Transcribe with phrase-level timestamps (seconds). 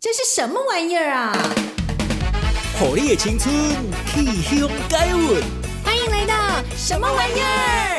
[0.00, 1.36] 这是什么玩意儿啊？
[2.78, 3.52] 火力的青春，
[4.06, 5.42] 气象改运。
[5.84, 7.97] 欢迎来到什么玩意儿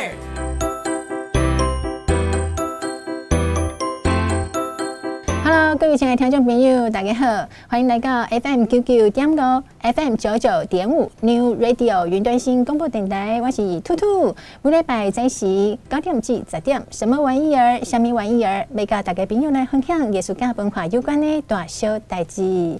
[5.80, 7.26] 各位亲爱的听众朋友，大家好，
[7.70, 14.36] 欢迎来到 FM 九九点五，FM 九九点五 New Radio 云端新广播电台，我是兔兔。
[14.62, 17.80] 每礼拜在时九点至十点，什么玩意儿？
[17.86, 18.68] 什么玩意儿？
[18.70, 22.78] 每个大家朋友来分享艺术家文化有关的大小代志。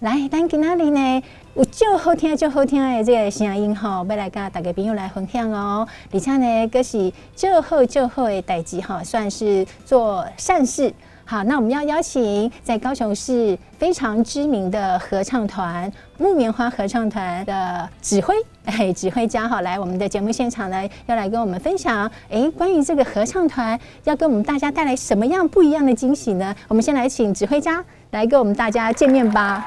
[0.00, 1.22] 来，咱今仔日呢
[1.54, 5.88] 有就好听就好听的这个声音吼，要来跟大家朋友来分享哦。
[6.12, 10.92] 而且呢，搁是就好就好的代志哈，算是做善事。
[11.32, 18.34] 好，那我们要邀请在高雄市非常知名的合唱团木棉花合唱团的指挥
[18.66, 26.54] 哎，指挥家哈，来我们的节目现场呢，要来跟我们分享哎，关于这个合唱团要跟我们大家带来什么样不一样的惊喜呢？
[26.68, 29.66] 我们先来请指挥家来跟我们大家见面吧。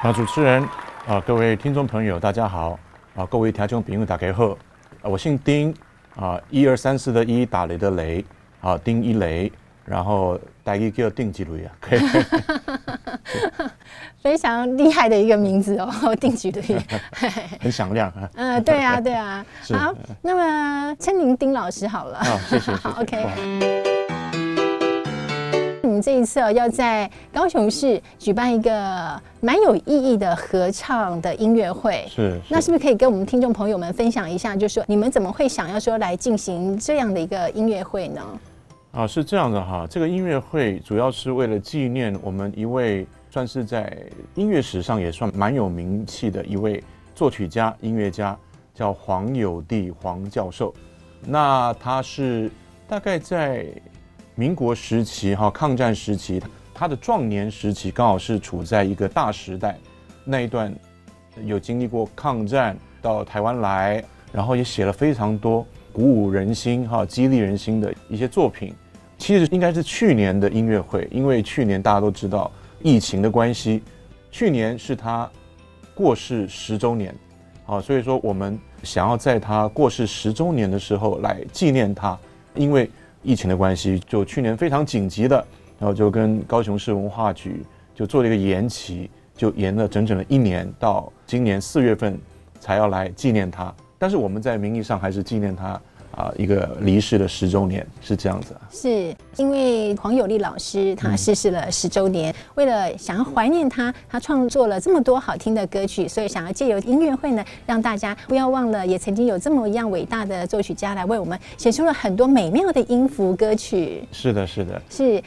[0.00, 0.66] 啊，主持人
[1.06, 2.78] 啊，各位听众朋友，大家好
[3.14, 4.56] 啊，各位听众朋友打开后
[5.02, 5.74] 啊，我姓丁
[6.16, 8.24] 啊，一二三四的一打雷的雷
[8.62, 9.52] 啊，丁一雷，
[9.88, 12.00] 然后大家叫丁一雷啊，可以，
[14.20, 16.62] 非常厉害的一个名字哦， 丁一雷，
[17.60, 23.98] 很响亮啊，嗯，对啊， 对啊，好，那么称您丁老师好了，好，谢谢，好，OK。
[26.00, 34.54] 这一次要在高雄市举办一个蛮有意义的合唱的音乐会，是，是，那是不是可以跟我们听众朋友们分享一下？
[34.54, 38.22] 就是说你们怎么会想要说来进行这样的一个音乐会呢？
[38.92, 43.96] 啊，是这样的哈，这个音乐会主要是为了纪念我们一位算是在
[44.34, 46.82] 音乐史上也算蛮有名气的一位
[47.14, 48.36] 作曲家、音乐家，
[48.74, 50.74] 叫黄友地黄教授。
[51.22, 52.50] 那他是
[52.86, 53.66] 大概在。
[54.34, 56.40] 民国时期，哈，抗战时期，
[56.72, 59.76] 他的壮年时期刚好是处在一个大时代，
[60.24, 60.72] 那一段
[61.44, 64.00] 有经历过抗战到台湾来，
[64.30, 68.74] 然后也写了非常多鼓舞人心、哈激励人心的一些作品。
[69.16, 72.50] 其实应该是去年的音乐会，因为去年大家都知道
[72.82, 73.82] 疫情的关系，
[74.30, 75.30] 去年是他
[75.94, 77.14] 过世十周年，
[77.66, 82.18] 啊，所以说我们想要在他过世十周年的时候来纪念他，
[82.54, 82.90] 因为。
[83.24, 85.44] 疫情的关系，就去年非常紧急的，
[85.76, 92.18] 然后就跟高雄市文化局就做了一个延期，就延了整整的一年，到今年四月份
[92.60, 93.74] 才要来纪念他。
[93.98, 95.78] 但是我们在名义上还是纪念他。
[96.18, 114.02] 啊，一个离世的十周年是这样子啊，是因为黄友利老师他逝世了十周年，嗯，为了想要怀念他，他创作了这么多好听的歌曲，所以想要借由音乐会呢，让大家不要忘了，也曾经有这么一样伟大的作曲家来为我们写出了很多美妙的音符歌曲。
[114.10, 115.22] 是的，是的，是。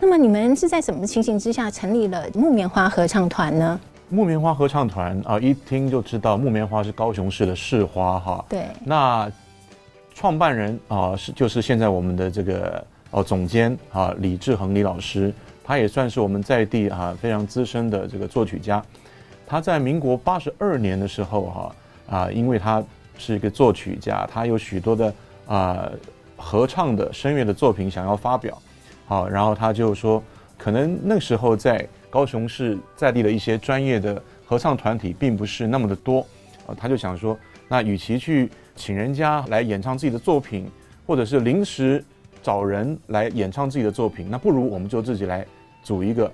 [0.00, 3.78] 那么你们是在什么情形之下成立了木棉花合唱团呢？
[4.12, 8.44] 木棉花合唱团啊，一听就知道木棉花是高雄市的市花哈。
[8.48, 8.64] 对。
[8.84, 9.30] 那
[10.12, 15.32] 创办人啊是就是现在我们的这个哦总监啊李志恒李老师，
[15.62, 18.84] 他也算是我们在地哈非常资深的这个作曲家。
[19.46, 21.76] 他在民国八十二年的时候哈
[22.10, 22.82] 啊，因为他
[23.16, 25.14] 是一个作曲家，他有许多的
[25.46, 25.88] 啊
[26.36, 28.60] 合唱的声乐的作品想要发表，
[29.06, 30.20] 好，然后他就说，
[30.58, 31.86] 可能那时候在。
[32.10, 36.26] 高雄市在地的一些专业的合唱团体并不是那么的多，
[36.66, 37.38] 啊，他就想说，
[37.68, 40.68] 那与其去请人家来演唱自己的作品，
[41.06, 42.04] 或者是临时
[42.42, 45.46] 找人来演唱自己的作品，那不如我们就自己来
[45.84, 46.30] 组一个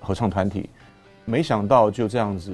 [0.00, 0.70] 合唱团体。
[1.26, 2.52] 没想到就这样子，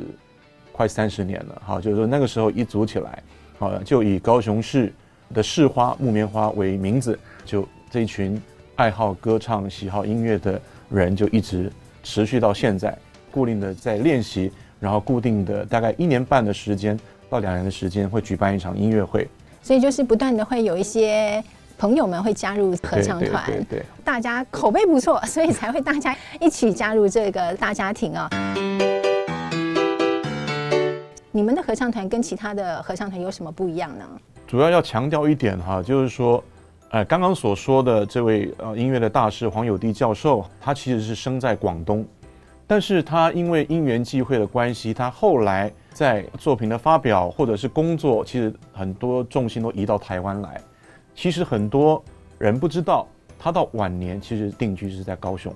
[0.73, 3.23] 快三十年了，哈，就是说那个时候一组起来，
[3.57, 4.93] 好，就以高雄市
[5.33, 8.43] 的市花木棉花为名字，就这一群
[8.75, 10.61] 爱好歌唱、喜好音乐的
[10.91, 11.71] 人就一直。
[12.05, 12.97] 持续到现在，
[13.33, 16.97] 固定的在练习，然后固定的大概一年半的时间
[17.29, 19.27] 到两年的时间会举办一场音乐会，
[19.63, 21.43] 所以就是不断的会有一些
[21.77, 28.29] 朋友们会加入合唱团，对，对，对，对，大家口碑不错，所以才会大家一起加入这个大家庭啊。
[31.33, 34.05] 你们的合唱团跟其他的合唱团有什么不一样呢？
[34.47, 36.45] 主要要强调一点哈，就是说。
[36.91, 42.07] 呃，刚刚所说的这位呃音乐的大师黄友地教授，他其实是生在广东，
[42.69, 50.61] 但是他因为因缘际会的关系，他后来在作品的发表或者是工作，其实很多重心都移到台湾来。
[51.17, 52.01] 其实很多
[52.39, 53.09] 人不知道，
[53.41, 55.53] 他到晚年其实定居是在高雄，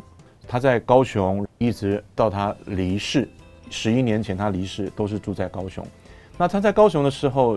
[0.49, 3.29] 他在高雄一直到他离世，
[3.71, 5.87] 十一年前他离世都是住在高雄。
[6.37, 7.57] 那他在高雄的时候，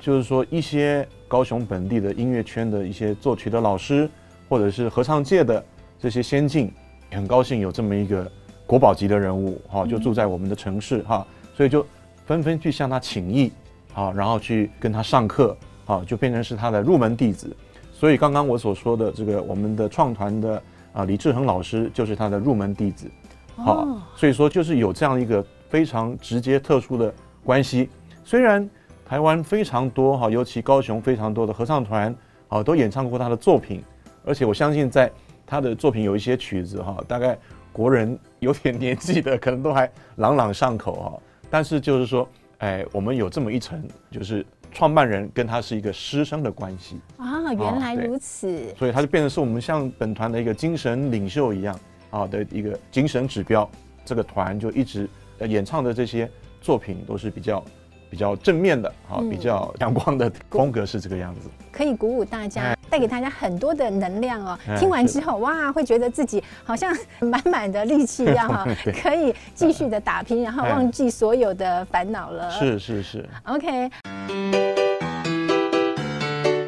[0.00, 1.06] 就是说一些。
[1.30, 4.10] 高雄本地的音乐圈的一些作曲的老师，
[4.48, 5.64] 或者是合唱界的
[5.96, 6.72] 这些先进
[7.08, 8.28] 也很高兴有这么一个
[8.66, 11.24] 国宝级的人物哈，就住在我们的城市哈，
[11.54, 11.86] 所以就
[12.26, 13.52] 纷纷去向他请益，
[13.92, 17.56] 好，然后去跟他上课，好，就变成是他的入门弟子。
[17.92, 20.60] 所以刚刚我所说的这个我们的创团的
[20.92, 23.08] 啊李志恒老师就是他的入门弟子，
[23.54, 23.86] 好，
[24.16, 27.88] 所以说就是有这样一个非常直接特殊的关系。
[28.24, 28.68] 虽然
[29.10, 32.14] 台湾非常多哈，尤其高雄非常多的合唱团
[32.46, 33.82] 啊都演唱过他的作品，
[34.24, 35.10] 而且我相信在
[35.44, 37.36] 他的作品有一些曲子哈，大概。
[37.72, 41.22] 国人有点年纪的，可能都还朗朗上口哈。
[41.48, 42.28] 但是就是说，
[42.58, 43.80] 哎，我们有这么一层，
[44.10, 47.52] 就是创办人跟他是一个师生的关系啊。
[47.52, 51.78] 原来如此，所以他就变成是我们像本团的一个精神领袖一样
[52.10, 53.68] 啊的一个精神指标。
[54.04, 55.08] 这个团就一直
[55.46, 56.28] 演唱的这些
[56.60, 57.64] 作品都是比较。
[58.10, 64.58] 比较正面的啊，比较阳光的风格是这个样子，可以鼓舞大家，带给大家很多的能量哦。
[64.76, 68.66] 听完之后，哇，会觉得自己好像满满的力气一样哈，
[69.00, 72.50] 可以继续的打拼，然后忘记所有的烦恼了。
[72.50, 73.28] 是是是。
[73.44, 73.88] OK，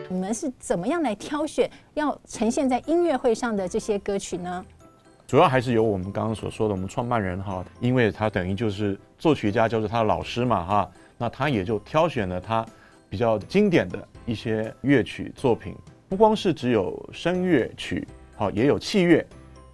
[0.09, 4.65] 你们是怎么样来挑选要呈现在音乐会上的这些歌曲呢？
[5.27, 10.91] 主要还是由我们刚刚所说的我们创办人哈，因为他等于就是作曲家，就是他的老师嘛哈。
[11.23, 12.67] 那他也就挑选了他
[13.09, 15.73] 比较经典的一些乐曲作品，
[16.09, 18.05] 不光是只有声乐曲，
[18.35, 19.25] 好，也有器乐，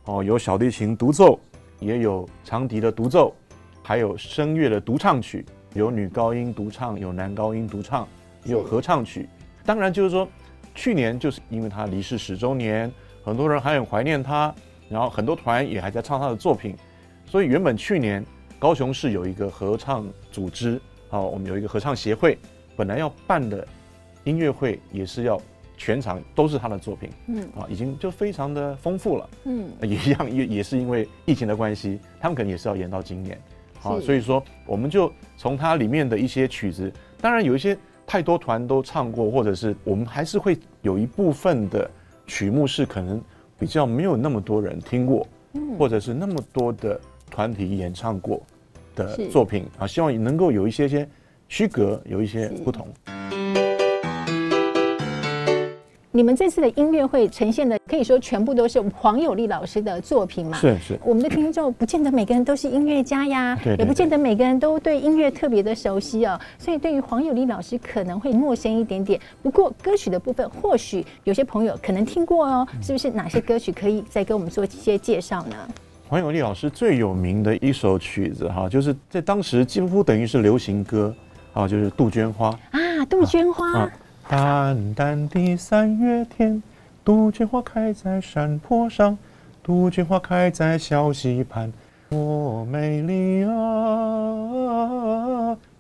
[0.04, 1.40] 哦，有小提琴独奏，
[1.80, 3.34] 也有长笛的独奏，
[3.82, 5.42] 还有声乐的独唱曲，
[5.72, 8.06] 有女高音独唱，有男高音独唱，
[8.44, 9.26] 也有合唱曲。
[9.64, 10.28] 当然，就是说，
[10.74, 12.92] 去年就是因为他离世十周年，
[13.24, 14.54] 很多人还很怀念他，
[14.90, 16.76] 然后很多团也还在唱他的作品，
[17.24, 18.22] 所以原本去年
[18.58, 20.78] 高雄市有一个合唱组织。
[21.08, 22.38] 好，我们有一个合唱协会，
[22.76, 23.66] 本来要办的
[24.24, 25.40] 音乐会也是要
[25.76, 33.40] 全场都是他的作品，嗯，啊，已经就非常的丰富了，嗯，也一样，也也是因为疫情的关系，他们可能也是要延到今年，
[33.80, 37.76] 好，所以说我们就从它里面的一些曲子，当然有一些
[38.06, 41.90] 太多团都唱过，或者是我们还是会有一部分的
[42.26, 43.22] 曲目是可能
[43.58, 47.00] 比较没有那么多人听过，嗯，或者是那么多的
[47.30, 48.42] 团体演唱过。
[48.98, 51.08] 的作品啊，希望能够有一些些
[51.48, 52.86] 区隔，有一些不同。
[56.10, 60.58] 你们这次的音乐会呈现的可以说全部都是黄有利老师的作品嘛？
[60.58, 60.98] 是是。
[61.04, 66.40] 我们的听众不见得每个人都是音乐家呀，对对对，也不见得每个人都对音乐特别的熟悉哦。
[66.58, 69.20] 所以对于黄有利老师可能会陌生一点点。
[69.42, 72.66] 不过歌曲的部分，或许有些朋友可能听过哦。
[72.82, 75.56] 是不是哪些歌曲可以再给我们做一些介绍呢？
[76.08, 81.14] 黄友利老师最有名的一首曲子哈，就是在当时几乎等于是流行歌，
[81.52, 83.92] 啊，就是《杜鹃花》啊，《杜鹃花》啊。
[84.26, 86.62] 淡淡的三月天，
[87.04, 89.18] 杜鹃花开在山坡上，
[89.62, 91.70] 杜鹃花开在小溪畔，
[92.08, 93.54] 多美丽啊！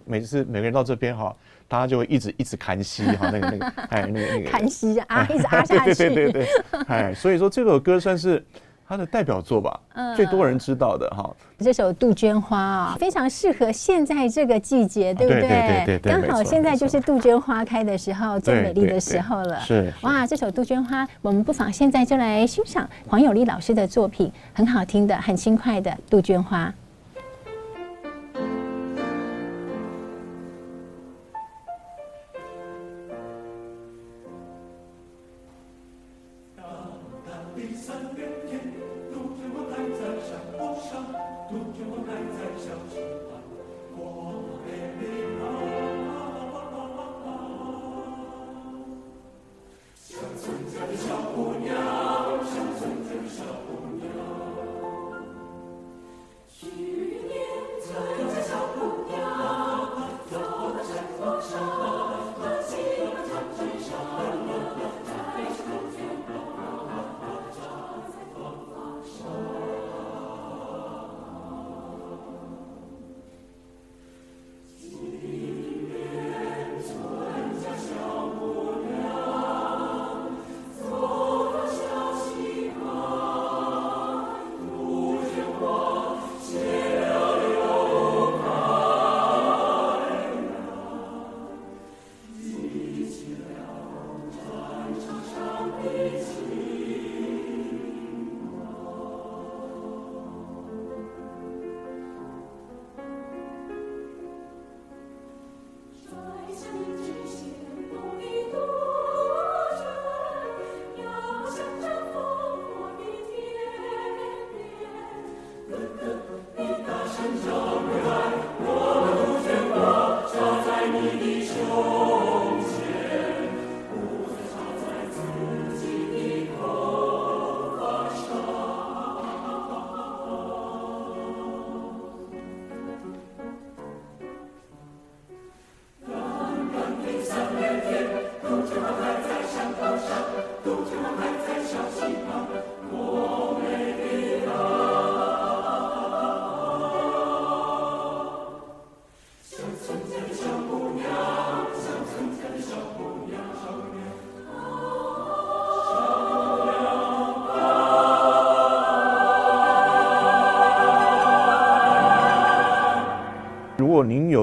[0.04, 1.34] 每次每个人到这边哈，
[1.66, 6.46] 大家就会一直一直看戏哈，那个那个哎，那个那个 看戏啊， 一直啊下去，对对对对，
[6.86, 8.44] 哎，所以说这首歌算是。
[8.88, 11.30] 他的代表作吧，嗯，最多人知道的哈。
[11.58, 15.40] 这首《杜鹃花》啊，非常适合现在这个季节，对不对？
[15.42, 16.12] 对对对对。
[16.12, 19.60] 刚好现在就是杜鹃花开的时候，最美丽的时候了。
[19.60, 19.92] 是。
[20.00, 26.66] 哇，这首《杜鹃花》，我们不妨现在就来欣赏黄友丽老师的作品，很好听的，很轻快的《杜鹃花》。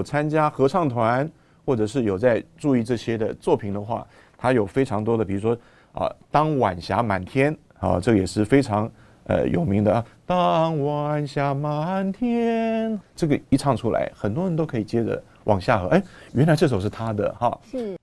[0.05, 1.29] 参加合唱团，
[1.65, 4.07] 或者是有在注意这些的作品的话，
[4.37, 5.57] 他有非常多的，比如说
[5.91, 8.89] 啊，当晚霞满天啊，这个也是非常
[9.23, 10.05] 呃有名的啊。
[10.25, 15.87] 当晚霞满天，这个一唱出来，很多人都可以接着往下和。
[15.87, 16.01] 哎，
[16.33, 17.59] 原来这首是他的哈。
[17.69, 17.97] 是。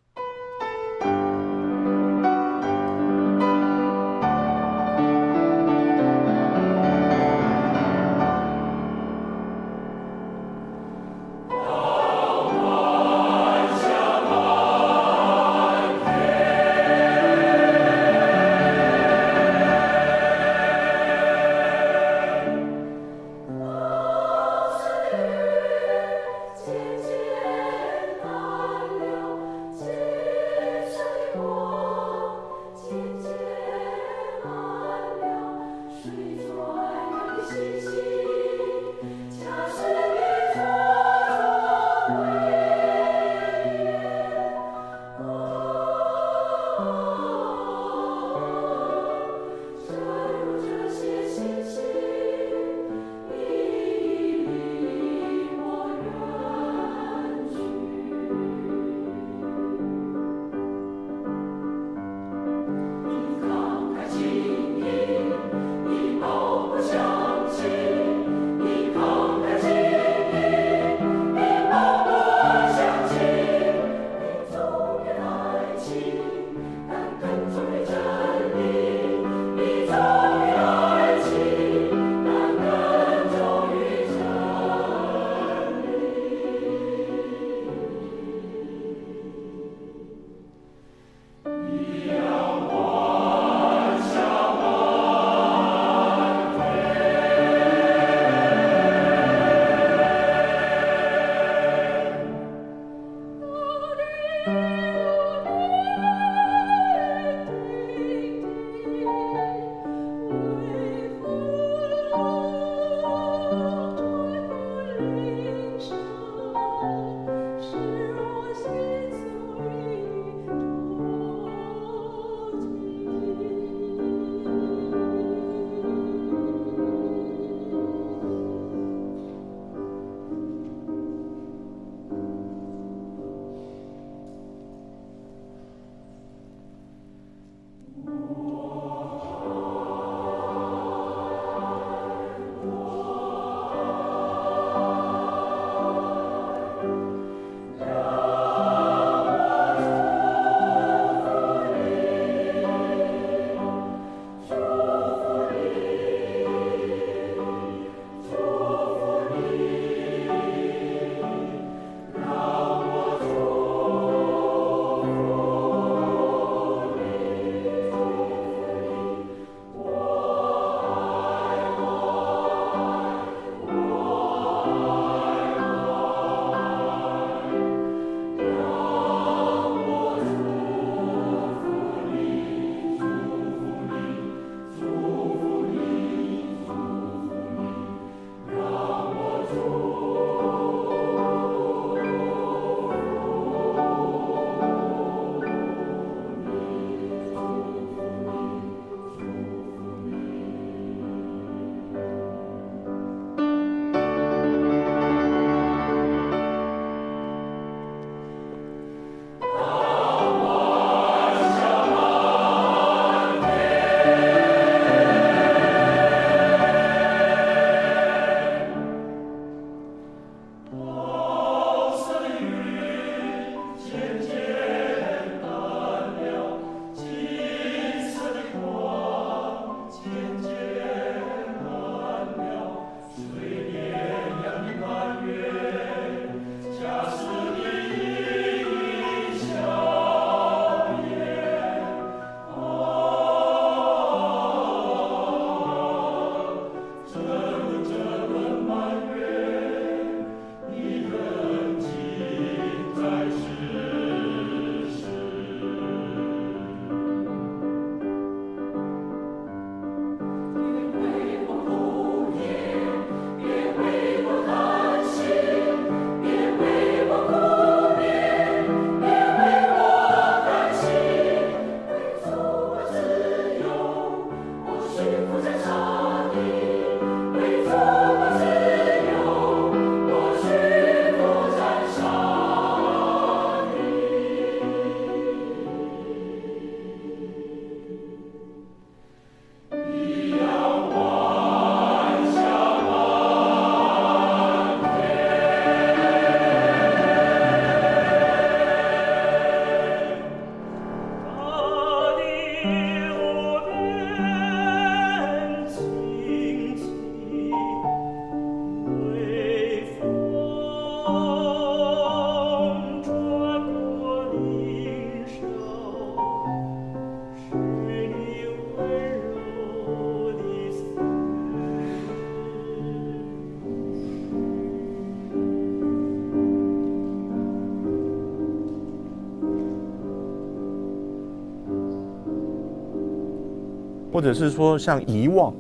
[334.23, 335.53] 者是说像遗忘，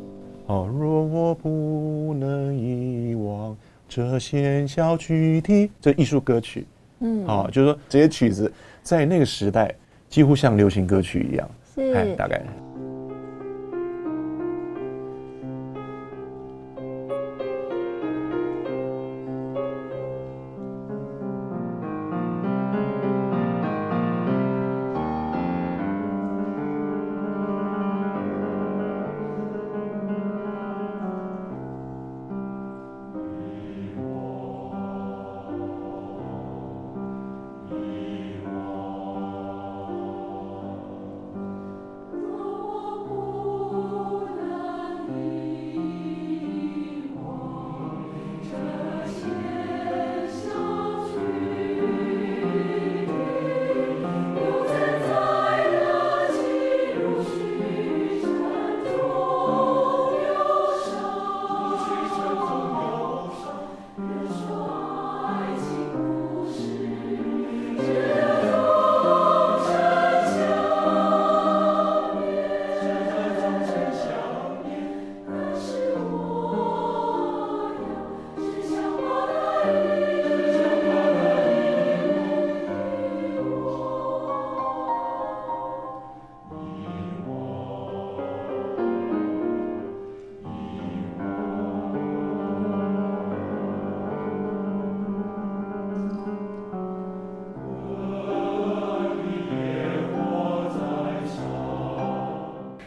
[0.47, 3.55] 哦，若我不能遗忘
[3.89, 6.67] 这纤小曲体，这艺术歌曲，
[7.01, 8.51] 嗯，好，就是说这些曲子
[8.83, 9.75] 在那个时代
[10.09, 12.41] 几乎像流行歌曲一样，是，哎，大概。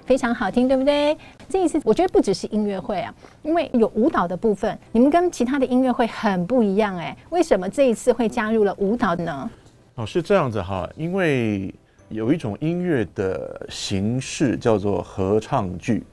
[0.06, 1.18] 非常好听，对不对？
[1.50, 7.16] 这一次我觉得不只是音乐会啊，因为有舞蹈的部分，你们跟其他的音乐会很不一样哎。
[7.32, 9.50] 为什么这一次会加入了舞蹈呢？
[9.96, 11.74] 哦，是这样子哈，因为
[12.10, 16.04] 有一种音乐的形式叫做合唱剧，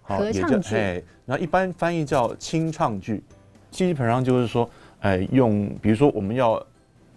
[0.00, 3.20] 合唱剧，哎，那一般翻译叫清唱剧，
[3.70, 4.68] 基本上就是说，
[5.00, 6.64] 哎，用比如说我们要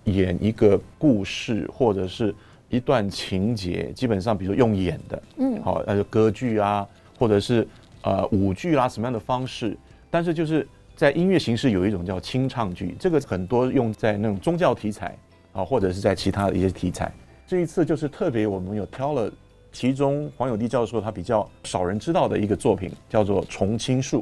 [0.06, 2.34] 演一个故事，或者是。
[2.74, 6.88] 一段情节基本上，比如说用演的，嗯，好，那就歌剧啊，
[7.20, 7.68] 或者是
[8.02, 9.78] 呃舞剧啦，什么样的方式？
[10.10, 15.16] 但是就是在音乐形式有一种叫清唱剧，这个很多用在那种宗教题材
[15.52, 17.12] 啊，或者是在其他的一些题材。
[17.46, 19.32] 这一次就是特别，我们有挑了
[19.72, 24.22] 其中黄友地教授他比较少人知道的一个作品，叫做《重青树》。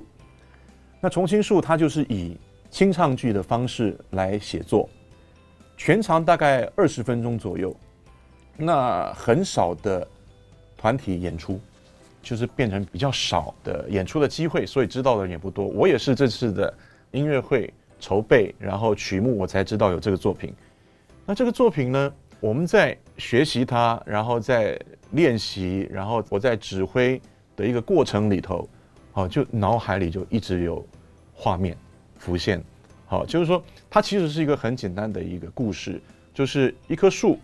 [1.00, 2.36] 那《重青树》它就是以
[2.70, 4.90] 清唱剧的方式来写作，
[5.78, 7.74] 全长大概二十分钟左右。
[8.64, 10.08] 那很少的
[10.78, 11.60] 团体演出，
[12.22, 15.66] 就是变成比较少的演出的机会，所以知道的人也不多。
[15.66, 16.72] 我也是这次的
[17.10, 20.54] 音乐会筹备，然后曲目我才知道有这个作品。
[21.26, 24.80] 那这个作品呢，我们在学习它，然后在
[25.12, 27.20] 练习，然后我在指挥
[27.56, 28.70] 的一个过程里头，
[29.12, 30.86] 好，就脑海里就一直有
[31.34, 31.76] 画面
[32.18, 32.64] 浮现。
[33.08, 36.02] 好，就是说它其实是一个很简单的一个故事，
[36.34, 37.40] 就是一棵树。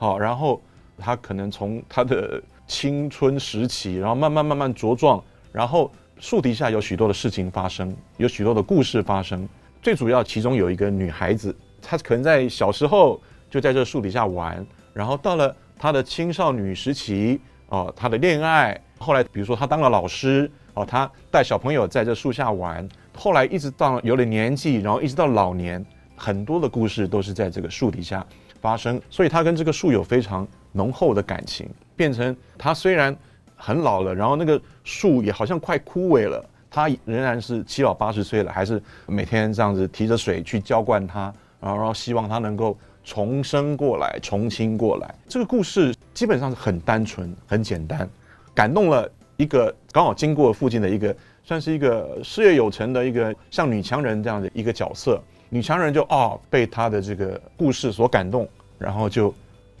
[0.00, 0.62] 好，然后
[0.96, 9.46] 他可能从他的青春时期，然后慢慢慢慢茁壮，然后树底下有许多的事情发生，有许多的故事发生。
[9.82, 25.84] 最主要，其中有一个女孩子，她可能在小时候就在这树底下玩，然后到了她的青少女时期，哦，她的恋爱，后来比如说她当了老师，哦，她带小朋友在这树下玩，后来一直到有了年纪，然后一直到老年，
[26.16, 28.24] 很多的故事都是在这个树底下
[28.60, 33.16] 发生，所以他跟这个树有非常浓厚的感情，变成他虽然
[33.56, 45.14] 很老了，然后那个树也好像快枯萎了，他仍然是七老八十岁了，还是每天这样子提着水去浇灌它，然后然后希望它能够重生过来，重新过来。
[45.28, 48.08] 这个故事基本上是很单纯、很简单，
[48.54, 55.20] 感动了一个刚好经过附近的一个，算是一个事业有成的一个像女强人这样的一个角色。
[55.50, 58.46] 女强人就哦被他的这个故事所感动，
[58.78, 59.34] 然后就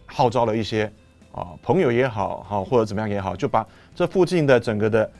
[0.06, 0.90] 号召了一些
[1.30, 5.10] 啊朋友也好，好或者怎么样也好，就把这附近的整个的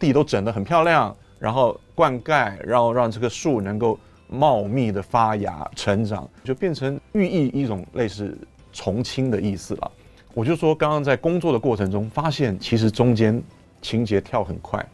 [0.00, 8.36] 地都整得很漂亮，然后灌溉，然后让这个树能够茂密的发芽成长，就变成寓意一种类似
[8.72, 9.92] 重青的意思了。
[10.34, 13.40] 我就说刚刚在工作的过程中发现，其实中间
[13.80, 14.84] 情节跳很快，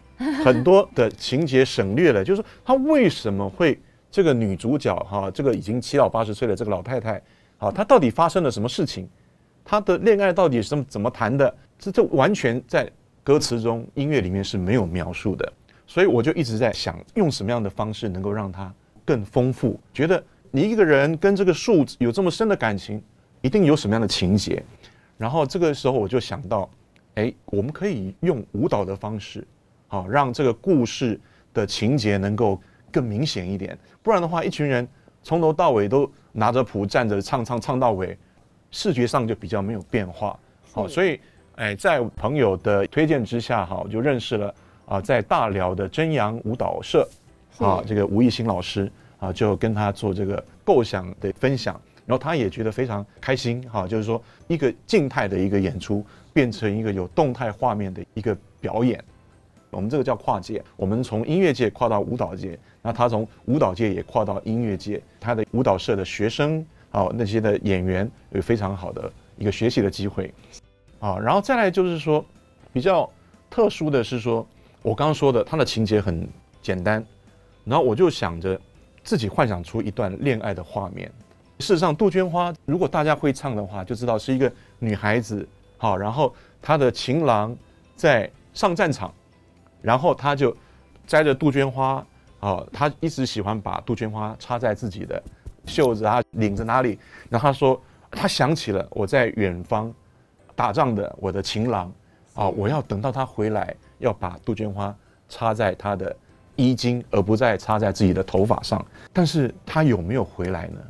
[0.45, 3.79] 很多的情节省略了，就是说他为什么会。
[4.11, 7.23] 这个女主角哈，这个已经七老八十岁的这个老太太，
[7.59, 9.09] 啊，她到底发生了什么事情？
[9.65, 11.55] 她的恋爱到底是怎么怎么谈的？
[11.79, 12.91] 这这完全在
[13.23, 15.53] 歌词中、音乐里面是没有描述的。
[15.87, 18.73] 所以我就一直在想，用什么样的方式能够让它
[19.05, 19.79] 更丰富？
[19.93, 23.03] 觉得你一个人跟这个树有这么深的感情，
[23.43, 24.63] 一定有什么样的情节？
[25.17, 26.69] 然后这个时候我就想到，
[27.15, 29.47] 哎，我们可以用舞蹈的方式，
[29.87, 31.19] 好让这个故事
[31.55, 33.77] 的情节能够更明显一点。
[34.03, 34.87] 不然的话，一群人
[35.23, 38.17] 从头到尾都拿着谱站着唱唱唱到尾，
[38.71, 40.39] 视觉上就比较没有变化。
[40.73, 41.21] 好，所以
[41.57, 44.55] 哎，在朋友的推荐之下，哈，我就认识了
[44.87, 47.09] 啊，在大寮的真阳舞蹈社，
[47.59, 51.81] 啊，这个吴艺兴老师啊，就跟他做这个构想的分享。
[52.07, 58.99] 然后他也觉得非常开心，哈，就是说一个静态的一个演出变成一个有动态画面的一个表演，
[59.69, 70.33] 我们这个叫跨界，我们从音乐界跨到舞蹈界，那他从舞蹈界也跨到音乐界，他的舞蹈社的学生啊，那些的演员有非常好的一个学习的机会，
[70.99, 72.25] 啊，然后再来就是说
[72.73, 73.07] 比较
[73.51, 74.47] 特殊的是说，
[74.81, 76.27] 我刚刚说的他的情节很
[76.63, 77.05] 简单，
[77.67, 78.59] 然后我就想着
[79.05, 81.13] 自己幻想出一段恋爱的画面。
[81.59, 85.47] 事实上，杜鹃花如果大家会唱的话，就知道是一个女孩子，
[85.77, 87.55] 好，然后她的情郎
[87.95, 89.13] 在上战场，
[89.83, 90.57] 然后她就
[91.07, 92.03] 摘着杜鹃花，
[92.41, 95.23] 哦，她一直喜欢把杜鹃花插在自己的
[95.67, 96.99] 袖子啊、领子哪里，
[97.29, 99.93] 然后她说，她想起了我在远方
[100.55, 101.93] 打仗的我的情郎，
[102.35, 104.95] 啊，我要等到他回来，要把杜鹃花
[105.29, 106.15] 插在他的
[106.57, 108.85] 衣襟，而不再插在自己的头发上。
[109.13, 110.81] 但是他有没有回来呢？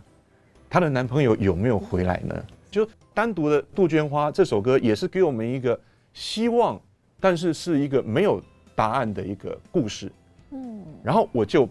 [0.70, 2.34] 她的男朋友有没有回来呢？
[2.70, 5.78] 就单独的《杜鹃花》这首歌也是给我们一个
[6.12, 6.78] 希望，
[7.18, 8.40] 但是是一个没有
[8.74, 10.12] 答案的一个故事。
[10.50, 11.68] 嗯，然后我就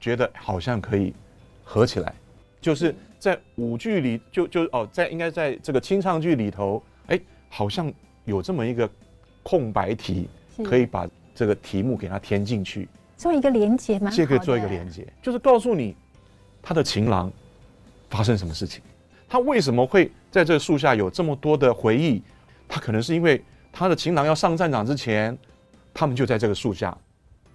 [0.00, 1.14] 觉得好像可以
[1.62, 2.14] 合起来，
[2.60, 7.92] 就是在舞剧里就就哦，在应该在这个清唱剧里头，哎，好像
[8.24, 8.88] 有这么一个
[9.42, 10.28] 空白题，
[10.64, 14.10] 可以把这个题目给它填进去，做一个连接吗？
[14.10, 15.96] 这个做一个连接，就是告诉你
[16.62, 17.32] 他的情郎。
[18.10, 18.80] 发生什么事情？
[19.28, 22.22] 他为什么会在这个树下有这么多的回忆？
[22.68, 25.36] 他可能是因为他的情郎要上战场之前，
[25.92, 26.96] 他们就在这个树下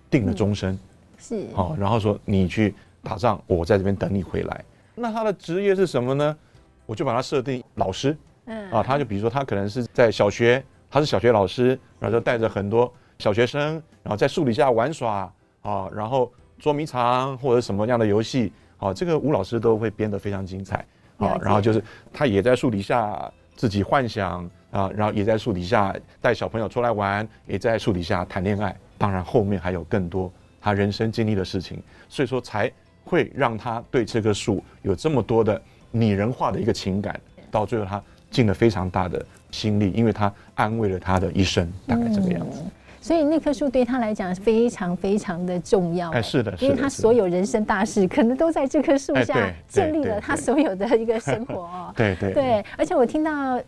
[0.10, 0.78] 定了终身，
[1.17, 4.65] 是好，然后说你去打仗，我在这边等你回来。
[4.95, 6.38] 那他的职业是什么呢？
[6.86, 18.52] 我就把他设定老师，嗯啊，他就比如说他可能是在小学，他是小学老师，然后就带着很多小学生，然后在树底下玩耍啊，然后捉迷藏或者什么样的游戏。
[18.78, 20.86] 好，这个吴老师都会编得非常精彩。
[21.17, 28.74] 啊，然后就是他也在树底下自己幻想啊，然后也在树底下带小朋友出来玩，也在树底下谈恋爱。
[29.00, 30.32] 当然后面还有更多
[30.62, 32.72] 他人生经历的事情，所以说才
[33.04, 35.60] 会让他对这棵树有这么多的
[35.90, 37.20] 拟人化的一个情感。
[37.50, 42.62] 到最后他尽了非常大的心力，因为他安慰了他的一生，大概这个样子。
[43.02, 51.94] 所以那棵树对他来讲非常非常的重要，哎，是的，因为他所有人生大事可能都在这棵树下建立了他所有的一个生活 哦。
[51.96, 53.60] 对对对，而且我听到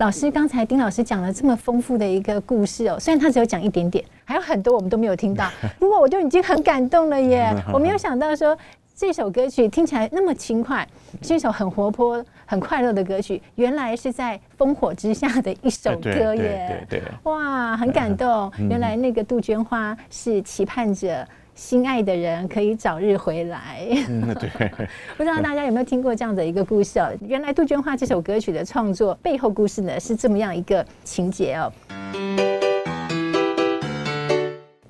[0.00, 7.54] 老师刚才丁老师讲了这么丰富的一个故事哦，虽然他只有讲一点点，还有很多我们都没有听到， 不过我就已经很感动了耶！
[7.70, 8.56] 我没有想到说。
[8.96, 10.86] 这首歌曲听起来那么轻快，
[11.22, 13.40] 是一首很活泼、很快乐的歌曲。
[13.54, 16.84] 原来是在烽火之下的一首歌耶！
[16.86, 18.52] 对对，哇，很感动。
[18.68, 21.26] 原来那个杜鹃花是期盼着
[21.60, 23.86] 心爱的人可以早日回来。
[24.08, 24.48] 嗯，对。
[25.18, 27.12] 不知道大家有没有听过这样的一个故事哦？
[27.20, 31.70] 原来杜鹃花这首歌曲的创作背后故事呢，是这么样一个情节哦。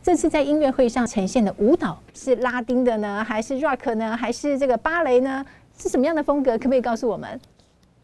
[0.01, 5.45] 这次在音乐会上呈现的舞蹈是拉丁的呢，还是 rock 呢，还是这个芭蕾呢？
[5.77, 6.53] 是什么样的风格？
[6.53, 7.41] 可不可以告诉我们？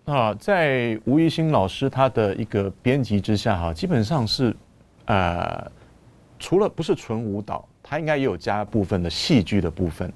[0.07, 4.53] 啊，在吴一兴老师他的一个编辑之下，哈，基本上是，
[5.05, 5.71] 呃，
[6.41, 10.12] 除了不是纯舞蹈，他应该也有加部分的戏剧的部分，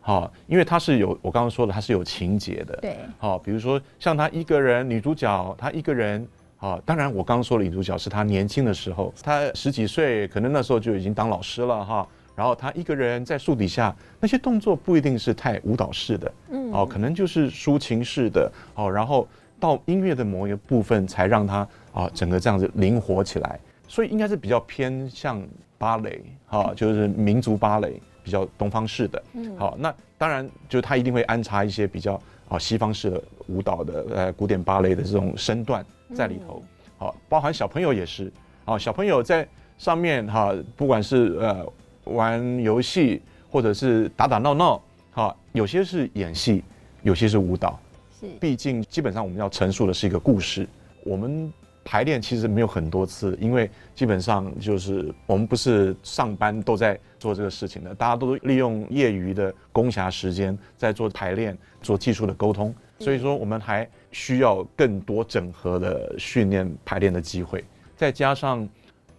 [0.00, 6.26] 好，因为他是有我刚刚说的，他是有情节的，对，好，比如说像他一个人女主角，她一个人。
[6.60, 12.04] 啊，当然，我刚刚说的女主角是她年轻的时候，她十几岁，可能那时候就已经当老师了哈。
[12.34, 19.28] 然后她一个人在树底下，那些动作不一定是太舞蹈式的，嗯，哦，可能就是抒情式的，哦，然后
[19.60, 21.58] 到音乐的某一个部分才让她
[21.92, 23.60] 啊整个这样子灵活起来。
[23.86, 25.40] 所以应该是比较偏向
[25.78, 29.22] 芭蕾，哈，就是民族芭蕾，比较东方式的。
[29.34, 35.84] 嗯，好，那当然就他一定会安插一些比较啊西方式的舞蹈的呃古典芭蕾的这种身段。
[36.14, 36.62] 在里头，
[36.96, 38.32] 好，包含小朋友也是，
[38.64, 41.72] 好，小朋友在上面哈，不管是呃
[42.04, 46.64] 玩游戏或者是打打闹闹，好，有些是演戏，
[47.02, 47.78] 有些是舞蹈，
[48.18, 50.66] 是，毕竟基本上我们要陈述的是一个故事，
[51.04, 51.52] 我们
[51.90, 63.88] 排练其实没有很多次，因为基本上就是我们不是上班都在做这个事情的，大家都利用业余的公暇时间在做排练，做技术的沟通，所以说我们还。
[64.10, 67.62] 需要更多整合的训练排练的机会，
[67.94, 68.66] 再加上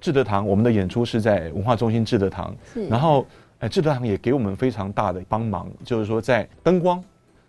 [0.01, 2.55] 志德堂，我们的演出是在文化中心志德堂，
[2.89, 3.23] 然后
[3.59, 7.01] 哎，志德堂也给我们非常大的帮忙，就是说在灯光，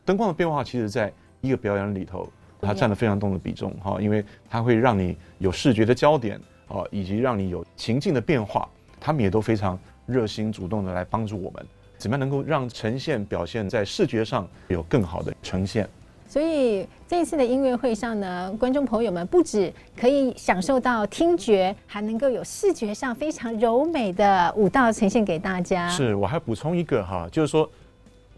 [0.05, 2.31] 灯光的变化，其实在一个表演里头，
[2.61, 8.69] 它占了非常重的比重哈，因为它会让你有视觉的焦点啊，以及让你有情境的变化，
[9.01, 11.67] 他们也都非常热心主动的来帮助我们，
[11.99, 15.89] 怎么样能够让呈现表现在视觉上有更好的呈现。
[16.29, 25.89] 所以这一次的音乐会上呢，观众朋友们不止可以享受到听觉，还能够有视觉上非常柔美的舞蹈呈现给大家。
[25.89, 27.69] 是，我还补充一个哈，就是说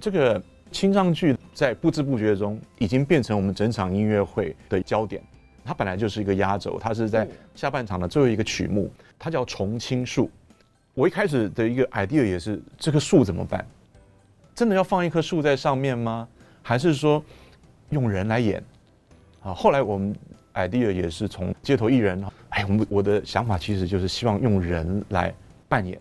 [0.00, 5.22] 这个清唱剧在不知不觉中已经变成我们整场音乐会的焦点。
[5.64, 10.24] 它本来就是一个压轴，它是在下半场的最后一个曲目，它叫《重青树》。
[10.94, 13.64] 我一开始的一个 idea 也是，这棵树怎么办？
[14.54, 16.26] 真的要放一棵树在上面吗？
[16.62, 17.22] 还是说？
[17.90, 18.64] 用人来演，
[19.42, 20.16] 啊，后来我们
[20.54, 25.30] idea 也是从街头艺人，哎，我们我的想法其实就是希望用人来
[25.68, 26.00] 扮演，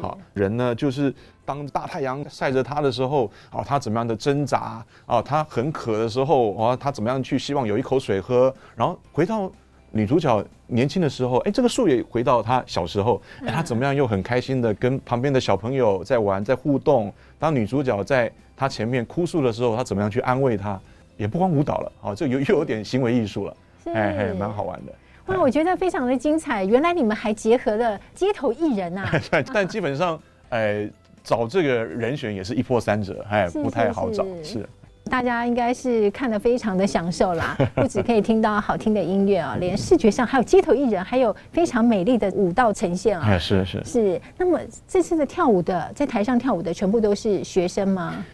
[0.00, 1.12] 好，人呢就是
[1.44, 9.50] 当大太阳晒着他的时候，啊，他怎么样的挣扎，啊，他很渴的时候，啊，他怎么样去希望有一口水喝，然后回到
[9.90, 20.78] 女主角年轻的时候，哎，这个树也回到他小时候，哎，他怎么样又很开心的跟旁边的小朋友在玩，在互动，当女主角在他前面哭诉的时候，他怎么样去安慰他？
[21.16, 23.56] 也不光舞蹈了，好，这又又有点行为艺术了，
[23.86, 24.92] 哎哎，蛮好玩的。
[25.28, 26.64] 哇，我觉得非常的精彩。
[26.64, 29.10] 原来你们还结合了街头艺人啊！
[29.52, 30.88] 但基本上，哎，
[31.22, 34.24] 找这个人选也是一波三折，哎，不太好找。
[34.42, 34.66] 是，
[35.10, 43.26] 大家应该是看得非常的享受啦，不止可以听到好听的音乐啊，连视觉上还有街头艺人，还有非常美丽的舞蹈呈现啊。
[43.28, 44.20] 哎，是是是。
[44.38, 48.24] 那么这次的跳舞的，在台上跳舞的全部都是学生吗？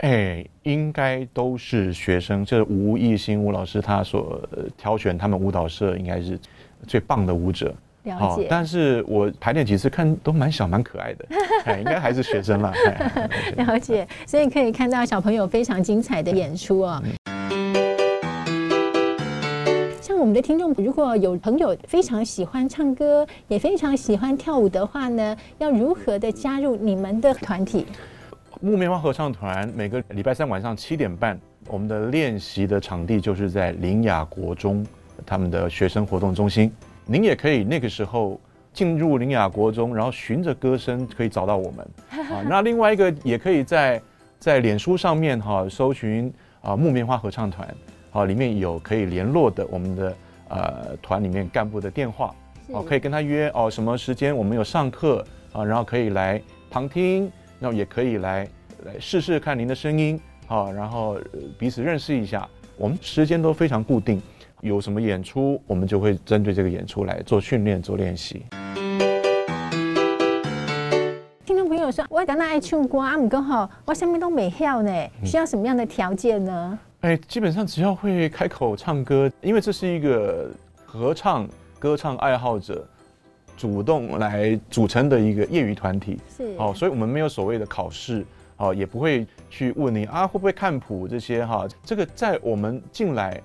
[0.00, 2.42] 哎，应该都是学生。
[2.42, 4.40] 这吴艺兴吴老师他所
[4.76, 6.38] 挑选，他们舞蹈社应该是
[6.86, 7.74] 最棒的舞者。
[8.04, 8.46] 了解。
[8.48, 11.26] 但是我排练几次看都蛮小蛮可爱的，
[11.66, 12.72] 哎，应该还是学生啦。
[13.58, 14.08] 了解。
[14.26, 17.02] 所以可以看到小朋友非常精彩的演出哦。
[20.00, 27.84] 像我们的听众，如果有朋友非常喜欢唱歌，也非常喜欢跳舞的话呢，要如何的加入你们的团体？
[28.62, 34.86] 木棉花合唱团每个礼拜三晚上七点半，我们的练习的场地就是在林雅国中
[35.24, 36.70] 他们的学生活动中心。
[37.06, 38.38] 您也可以那个时候
[38.74, 42.44] 进入林雅国中，然后循着歌声可以找到我们啊。
[42.46, 44.00] 那另外一个也可以在
[44.38, 47.66] 在脸书上面哈搜寻啊木棉花合唱团
[48.12, 50.16] 啊，里面有可以联络的我们的
[50.48, 52.34] 呃团里面干部的电话
[52.66, 56.38] 哦，可以跟他约哦什么时间我们有上课啊，然后可以来
[56.70, 57.32] 旁听。
[57.62, 58.48] 那也可以来
[58.86, 61.18] 来试试看您的声音，好，然后
[61.58, 62.48] 彼此认识一下。
[62.78, 64.22] 我们时间都非常固定，
[64.62, 68.46] 有什么演出，我们就会针对这个演出来做训练、做练习。
[71.44, 74.90] 听众朋友说，我刚刚爱唱歌，啊，不过哈，我什么都没晓呢，
[75.22, 76.78] 需要什么样的条件呢？
[77.02, 80.50] 哎，基本上只要会开口唱歌，因为这是一个
[80.86, 81.46] 合唱
[81.78, 82.88] 歌唱爱好者。
[83.60, 86.54] 主动来组成的一个业余团体，是。
[86.56, 88.24] 哦，所以我们没有所谓的考试，
[88.56, 93.38] 哦，也不会去问你啊会不会看谱这些哈，这个在我们进来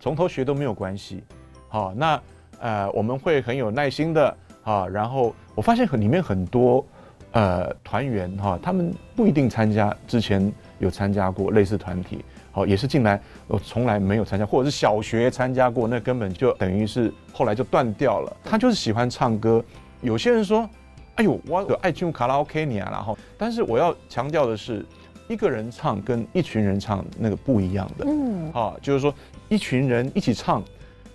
[0.00, 1.22] 从头学都没有关系，
[1.68, 2.20] 好，那
[2.58, 6.84] 呃我们会很有耐心的啊，然后我发现很里面很多
[7.30, 12.24] 呃团员哈，他们不一定参加，之前有参加过类似团体。
[12.54, 18.36] 好，也是进来，我从来没有参加，或者是小学参加过，那根本就等于是后来就断掉了。
[18.44, 19.64] 他就是喜欢唱歌。
[20.02, 20.68] 有些人说
[21.16, 24.84] ：“哎呦，我有爱唱卡拉 OK 你啊。”然后，但是我要强调的是，
[25.28, 28.04] 一个人唱跟一群人唱那个不一样的。
[28.06, 29.14] 嗯，啊，就是说
[29.48, 30.62] 一群人一起唱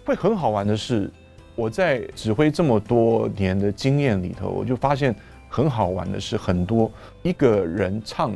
[0.03, 1.07] 会很好玩的是，
[1.53, 5.15] 我在指挥这么多年的经验里头，我就发现
[5.47, 8.35] 很好玩的是，很多一个人唱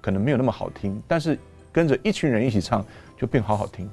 [0.00, 1.38] 可能没有那么好听，但是。
[1.78, 2.84] 跟着一群人一起唱，
[3.16, 3.88] 就变好好听，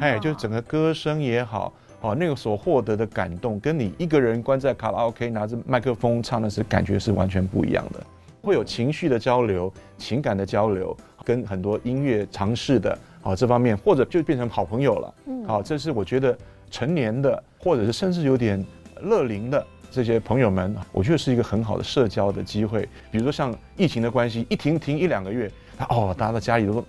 [0.00, 8.04] 哎，就整个歌声也好，哦，那个所获得的感动，跟你一个人关在卡拉 OK 拿着麦克风唱的是感觉是完全不一样的，
[8.42, 16.36] 会有情绪的交流、情感的交流，跟很多音乐尝试的，哦，这方面或者就变成好朋友了，嗯，好，这是我觉得
[16.70, 18.62] 成年的，或者是甚至有点
[19.00, 22.86] 乐龄的这些朋友们，我觉得是一个很好的社交的机会。
[23.10, 25.50] 比如说像疫情的关系，一停停一两个月，
[25.88, 26.84] 哦，大家在家里都说。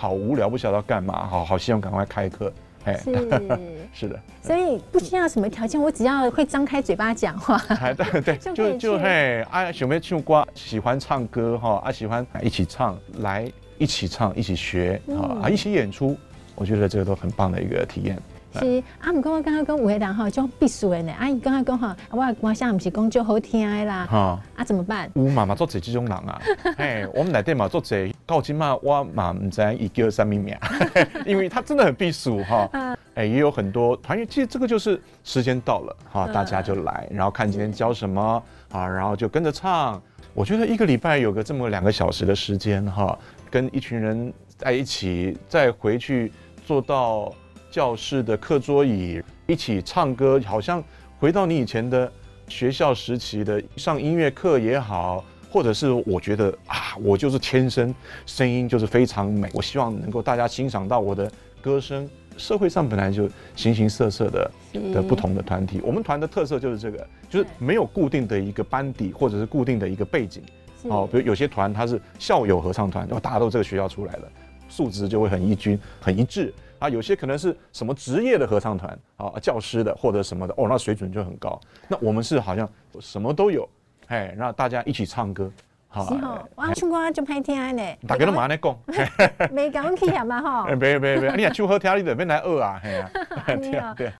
[0.00, 2.50] 好无聊，不晓得要干嘛，好好希望赶快开课，
[2.86, 3.12] 哎，是。
[3.92, 16.16] 是的，所以不需要什么条件，我只要会张开嘴巴讲话，哎，对对， 就就嘿，啊，喜欢唱歌，喜欢唱歌哈，啊，喜欢一起唱，来一起唱，一起学啊，啊，一起演出，
[16.54, 18.16] 我觉得这个都很棒的一个体验。
[18.58, 21.12] 是啊，毋过我刚刚讲有个人吼，种必须的呢。
[21.12, 24.06] 啊，伊刚刚讲吼，我我想毋是讲就好听的啦。
[24.06, 25.08] 哈啊，怎么办？
[25.14, 26.42] 有妈妈做这几种人啊。
[26.76, 30.56] 哎，我们内底嘛做这，到今嘛我嘛唔知伊叫啥物名，
[31.24, 32.68] 因为他真的很避暑哈。
[33.14, 40.00] 哎，也有很多团员，其实这个就是时间到了哈，大家就来，然后看今天教什么啊，然后就跟着唱。
[40.34, 43.16] 我觉得一个礼拜有个这么两个小时的时间哈，
[43.48, 46.32] 跟一群人在一起，再回去
[46.66, 47.32] 做到。
[47.70, 50.82] 教室的课桌椅一起唱歌，好像
[51.18, 52.10] 回到你以前的
[52.48, 57.94] 学校时期的上音乐课也好，或者是我觉得啊，我就是天生
[58.26, 61.30] 声音就是非常美，我希望能够大家欣赏到我的
[61.62, 62.08] 歌声。
[62.36, 64.50] 社会上本来就形形色色的
[64.94, 70.42] 的不同的团体，我们团的特色就是这个，就是没有固定的一个班底或者是固定的一个背景。
[70.84, 74.22] 哦，比如有些团它是校友合唱团，然后大家都这个学校出来的，
[74.70, 76.54] 素质就会很一均、很一致。
[76.80, 81.60] 啊，有些可能是什么职业的合唱团啊，教师的或者什么的，哦，那水准就很高。
[81.86, 82.68] 那我们是好像
[83.00, 83.68] 什么都有，
[84.08, 85.52] 哎，那大家一起唱歌，
[85.88, 86.08] 好。
[86.08, 87.82] 是哈，我唱歌就歹听呢。
[88.08, 88.76] 大家都马上来讲，
[89.52, 90.74] 没讲起来嘛哈。
[90.74, 93.94] 别别别，你也唱好听，你得别来饿啊，嘿啊。
[93.94, 94.10] 对。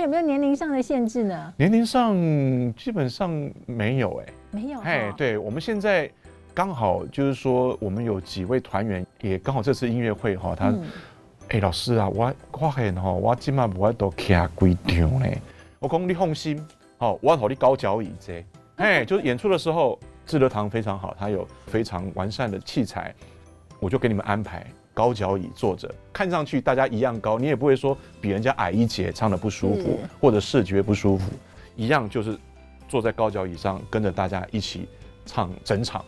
[0.00, 1.52] 有没有年龄上的限制呢？
[1.56, 2.14] 年龄上
[2.74, 3.28] 基本上
[3.66, 4.26] 没有哎。
[4.52, 4.80] 没有。
[4.82, 6.08] 哎，对，我们现在。
[6.54, 10.72] 刚好就是说，我们有几位团员也刚好这次音乐会哈，他，
[11.48, 15.26] 哎，老师啊，我发现哈，我今晚不会都徛几场呢。
[15.80, 16.64] 我讲你放心，
[16.96, 18.44] 好，我和你高脚椅子，
[18.76, 23.12] 哎，就是演出的时候，智德堂非常好，它有非常完善的器材，
[23.80, 24.64] 我就给你们安排
[24.94, 31.32] 高脚椅坐着，看上去大家一样高，你也不会说比人家矮一截，唱的不舒服或者视觉不舒服，
[31.74, 32.38] 一样就是
[32.88, 34.88] 坐在高脚椅上跟着大家一起
[35.26, 36.04] 唱整场。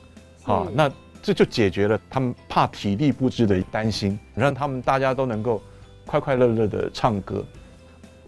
[0.47, 0.91] 啊，那
[1.23, 5.61] 这就解决了他们怕体力不支的担心，让他们大家都能够
[6.07, 7.45] 快快乐乐的唱歌。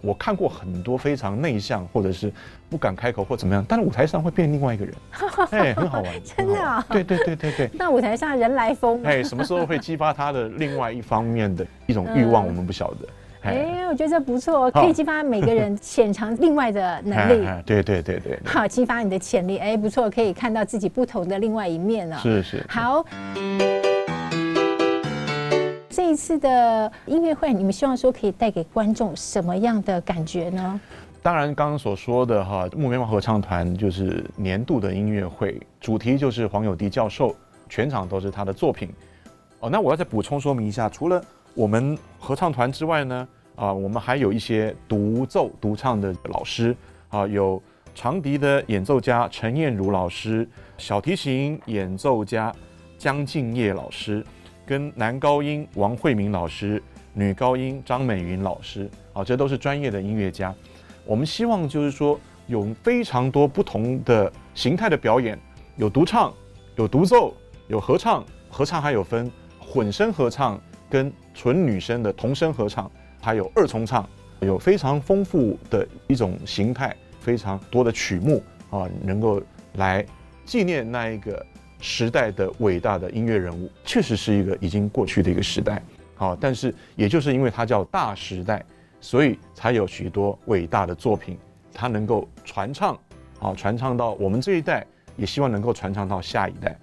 [0.01, 2.31] 我看过很多非常内向或者是
[2.69, 4.95] 不敢开口或怎么样，但是舞台上会变另外一个人，
[5.51, 7.69] 哎，很好玩，真的啊，对对对对对。
[7.73, 13.07] 那舞台上人来疯，哎，什么时候会激发他的另外一方面的一种欲望，我们不晓得。
[13.41, 17.47] 哎、欸，我觉得这不错，可以激发每个人潜藏另外的能力。
[17.65, 19.57] 对对对对，好，激发你的潜力。
[19.57, 22.17] 哎、欸，不错，可以看到自己不同的另外一面了。
[22.17, 22.65] 是是。
[22.67, 23.05] 好，
[25.89, 30.79] 这一次的音乐会，你们希望说可以带给观众什么样的感觉呢？
[31.21, 37.33] 当然，刚刚所说的哈，木棉花合唱团就是年度的音乐会，主题就是黄友迪教授，
[37.69, 38.89] 全场都是他的作品。
[39.59, 41.21] 哦，那我要再补充说明一下，除了
[41.53, 46.75] 我们合唱团之外呢，啊，我们还有一些独奏独唱的老师
[47.09, 47.61] 啊，有
[47.93, 50.47] 长笛的演奏家陈燕如老师，
[50.77, 52.53] 小提琴演奏家
[52.97, 54.25] 江敬业老师，
[54.65, 56.81] 跟男高音王慧明老师，
[57.13, 60.53] 女高音张美云老师，啊，这都是专业的音乐家。
[61.05, 65.37] 我们希望就是说，有非常多不同的形态的表演，
[65.75, 66.33] 有独唱，
[66.75, 67.33] 有独奏，
[67.67, 69.29] 有合唱，合唱还有分
[69.59, 70.61] 混声合唱。
[70.89, 72.89] 跟纯女生的童声合唱，
[73.21, 74.07] 还有二重唱，
[74.41, 79.41] 有非常丰富的一种形态，非常多的曲目啊，能够
[79.75, 80.05] 来
[80.45, 81.45] 纪念那一个
[81.79, 85.81] 时代的伟大的音乐人物，确实是一个已经过去的一个时代。
[86.15, 88.65] 好，但是也就是因为它叫大时代，
[88.99, 91.37] 所以才有许多伟大的作品，
[91.73, 92.99] 它能够传唱，
[93.39, 94.85] 啊，传唱到我们这一代，
[95.15, 96.77] 也希望能够传唱到下一代。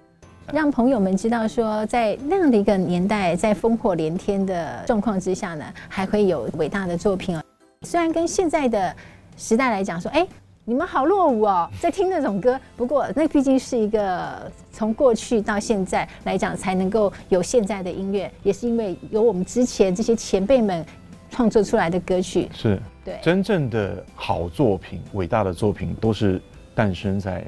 [0.53, 7.43] 让朋友们知道说，在那样的一个年代，在烽火连天的状况之下呢，还会有伟大的作品哦。
[7.81, 8.95] 虽然跟现在的
[9.35, 10.25] 时代来讲说，哎，
[10.63, 12.57] 你们好落伍哦，在听那种歌。
[12.77, 20.85] 不过那毕竟是一个从过去到现在来讲，才能够有现在的音乐，也是因为有我们之前这些前辈们
[21.29, 22.47] 创作出来的歌曲。
[22.53, 26.41] 是对真正的好作品、伟大的作品，都是
[26.73, 27.45] 诞生在。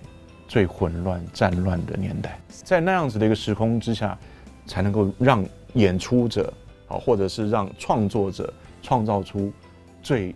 [0.49, 4.17] 最混乱、战乱的年代，在那样子的一个时空之下，
[4.65, 5.45] 才能够让
[5.75, 6.51] 演出者
[6.87, 9.53] 啊，或者是让创作者创造出
[10.01, 10.33] 最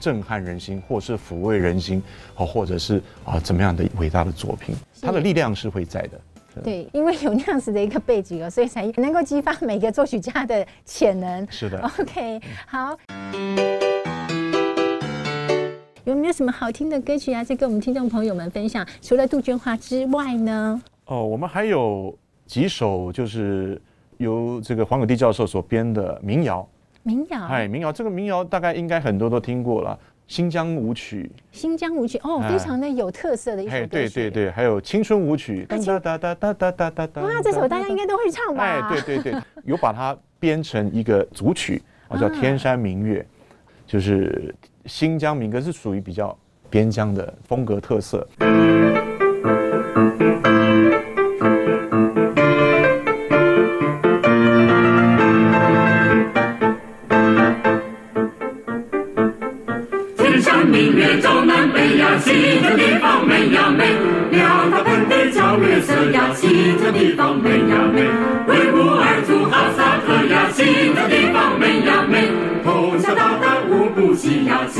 [0.00, 2.02] 震撼人心，或是抚慰人心，
[2.34, 6.18] 啊，或者是啊怎么样的伟大的作品，它的力量是会在的。
[6.64, 11.46] 对，因为有那样子的一个背景哦，所以才能够激发每个作曲家的潜能。
[11.50, 11.78] 是的。
[11.98, 12.98] OK，好。
[16.10, 17.44] 有没有什么好听的歌曲啊？
[17.44, 18.84] 再跟我们听众朋友们分享。
[19.00, 20.82] 除了杜鹃花之外呢？
[21.04, 23.80] 哦，我们还有几首，就是
[24.18, 26.68] 由这个黄友弟教授所编的民谣。
[27.04, 29.96] 民谣，哎，民谣这个民谣大概应该很多都听过了。
[30.26, 33.86] 新疆舞曲，新疆舞曲哦，非常的有特色的一首歌曲。
[33.86, 37.22] 对对对，还有青春舞曲，哒哒哒哒哒哒哒哒。
[37.22, 38.64] 哇，这首大家应该都会唱吧？
[38.64, 43.24] 哎，对对对，有把它编成一个组曲， 啊，叫《天山明月》，
[43.90, 44.52] 就是
[44.86, 46.36] 新疆民歌，是属于比较
[46.68, 48.26] 边疆的风格特色。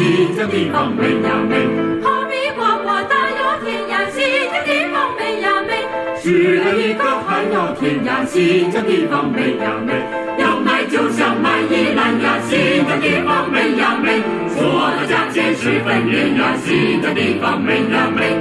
[0.01, 1.57] 新疆地方美呀美，
[2.03, 4.01] 哈密瓜瓜大又甜呀。
[4.09, 5.85] 新疆地方美呀美，
[6.23, 8.25] 吃了一个还要甜呀。
[8.25, 9.93] 新疆地方美呀美，
[10.39, 12.39] 要买就想买一篮呀。
[12.49, 16.57] 新疆地方美呀美，说的价钱十分便宜呀。
[16.65, 18.41] 新疆地方美呀美。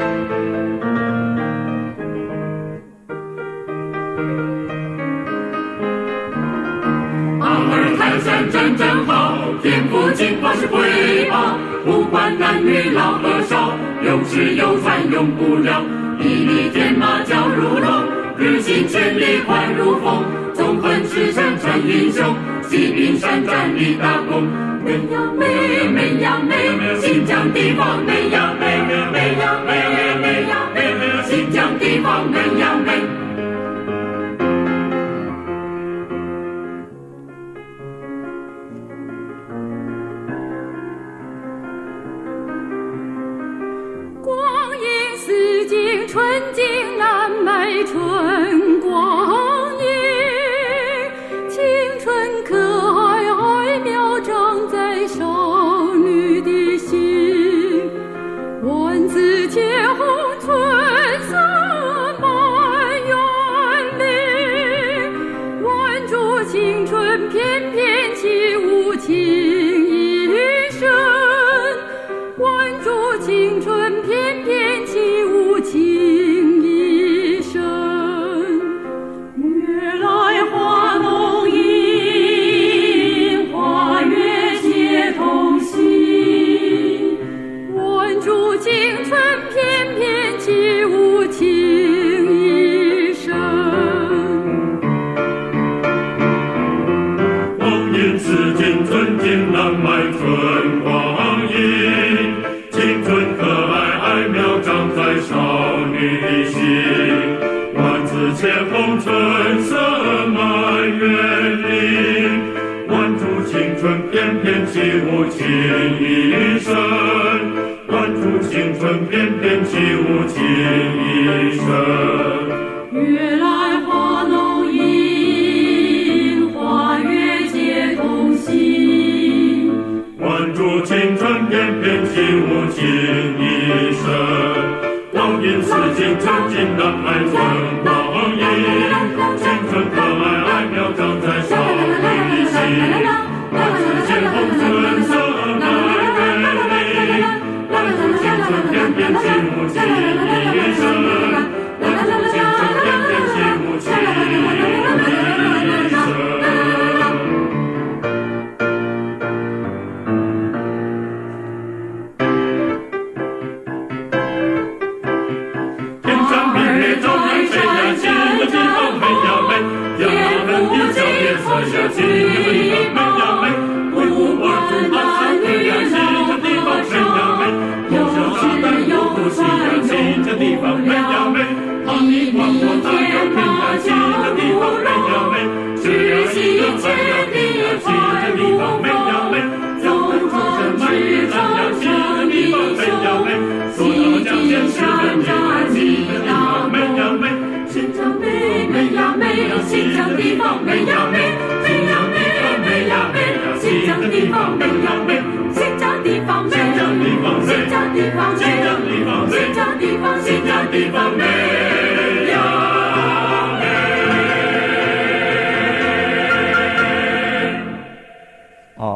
[8.21, 9.28] 山真真好，
[9.69, 11.55] 天赋进化是瑰宝，
[11.85, 15.85] 不管男女老和少，有吃有穿用不了。
[16.19, 18.03] 一匹天马轿如龙，
[18.35, 20.25] 日行千里快如风。
[20.55, 22.35] 纵横驰骋战英雄，
[22.67, 24.47] 骑兵善战立大功。
[24.83, 26.55] 美呀美，美呀美，
[26.99, 28.65] 新疆地方美呀美，
[29.13, 33.18] 美呀美，美呀美，新疆地方美呀美。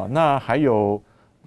[0.10, 1.02] 那还有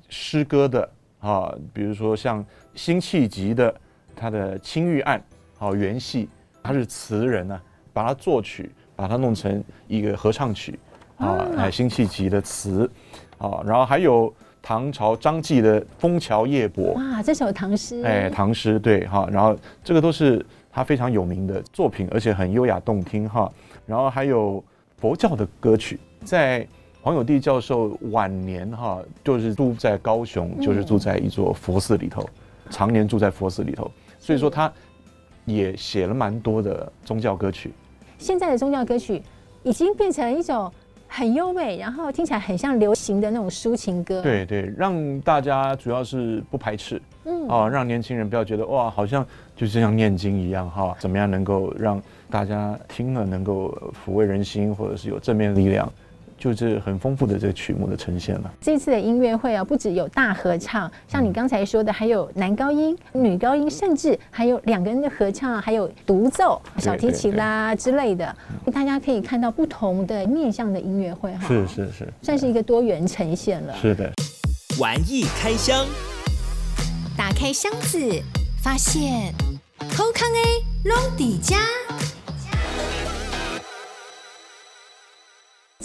[0.09, 3.72] 诗歌的啊，比如说像辛弃疾的
[4.16, 5.20] 他的《青玉案》
[5.57, 6.28] 好元戏，
[6.64, 7.62] 他是词人呢、啊，
[7.93, 10.76] 把它作曲，把它弄成一个合唱曲
[11.18, 12.91] 啊，辛弃疾的词
[13.39, 14.34] 啊，然后还有
[14.69, 16.87] 唐朝张继的《枫桥夜泊》。
[16.95, 23.49] 哇，这首唐诗，哎，唐诗对哈，然后这个都是他非常有名的作品，而且很优雅动听哈。
[23.87, 24.61] 然后还有
[24.97, 26.67] 佛教的歌曲，在
[27.01, 33.89] 黄友地教授晚年哈，就是住在高雄，就是住在一座佛寺里头，嗯、常年住在佛寺里头，
[34.19, 34.73] 所以说他
[35.45, 37.73] 也写了蛮多的宗教歌曲。
[38.19, 39.23] 现在的宗教歌曲
[39.62, 40.73] 已经变成一种
[41.09, 44.21] 很优美，然后听起来很像流行的那种抒情歌。
[44.23, 55.91] 对对，让大家主要是不排斥，嗯啊，让年轻人不要觉得哇，好像就是像念经一样哈，怎么样能够让大家听了能够抚慰人心，或者是有正面力量。
[56.39, 58.53] 就是很丰富的这个曲目的呈现了。
[58.61, 68.37] 这次的音乐会啊，不只有大合唱，像你刚才说的，还有男高音、女高音，甚至还有两个人的合唱，还有独奏小提琴啦之类的，
[68.72, 71.49] 大家可以看到不同的面向的音乐会哈。
[71.49, 73.74] 是是是，算是一个多元呈现了。
[73.76, 74.12] 是的。
[74.78, 75.87] 玩艺开箱，
[77.16, 77.99] 打开箱子，
[78.62, 79.32] 发现
[79.89, 81.57] 好康 A 拢底加。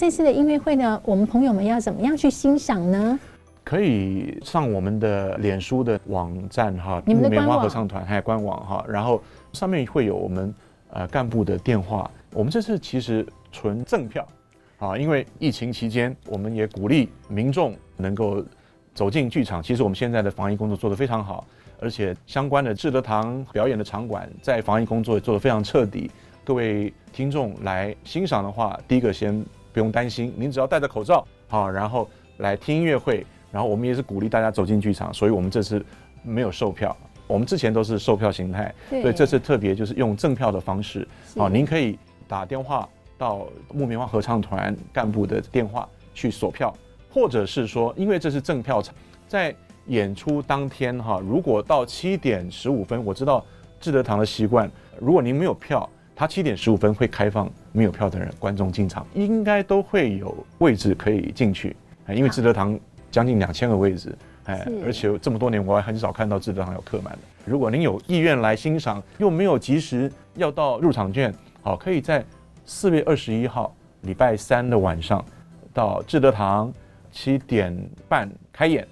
[0.02, 3.20] 这次的音乐会呢，我们朋友们要怎么样去欣赏呢？
[3.64, 9.22] 可以上我们的脸书的网站哈，你们的木棉花合唱团还有官网哈，然后
[9.54, 10.52] 上面会有我们
[10.89, 12.10] 呃干部的电话。
[12.34, 14.28] 我们这次其实纯赠票
[14.80, 18.43] 啊，因为疫情期间，我们也鼓励民众能够
[18.95, 19.62] 走进剧场。
[19.62, 21.45] 其实我们现在的防疫工作做得非常好，
[21.80, 26.10] 而且相关的志德堂表演的场馆在防疫工作也做得非常彻底。
[26.43, 29.45] 各位听众来欣赏的话，第一个先。
[29.74, 33.26] 不用担心，您只要戴着口罩，好，然后来听音乐会。
[33.52, 35.86] 然后我们也是鼓励大家走进剧场，所以我们这次
[36.24, 36.96] 没有售票，
[37.28, 41.06] 我们之前都是售票形态，所以这次特别就是用赠票的方式。
[41.36, 42.00] 好，您可以
[42.30, 46.74] 打电话到木棉花合唱团干部的电话去索票，
[47.14, 48.96] 或者是说，因为这是赠票场，
[49.28, 49.54] 在
[49.88, 53.46] 演出当天哈，如果到七点十五分，我知道
[53.82, 55.90] 志德堂的习惯，如果您没有票。
[56.14, 61.76] 他七点十五分会开放没有票的人观众进场，应该都会有位置可以进去，
[62.10, 62.78] 因为志德堂
[63.10, 64.16] 将近两千个位置，
[64.46, 67.20] 哎，而且这么多年我还很少看到志德堂有客满的。
[67.46, 72.24] 如果您有意愿来欣赏，又没有及时要到入场券，好，可以在
[72.66, 75.24] 四月二十一号礼拜三的晚上
[75.74, 76.72] 到志德堂
[77.12, 77.76] 七点
[78.08, 78.88] 半开演。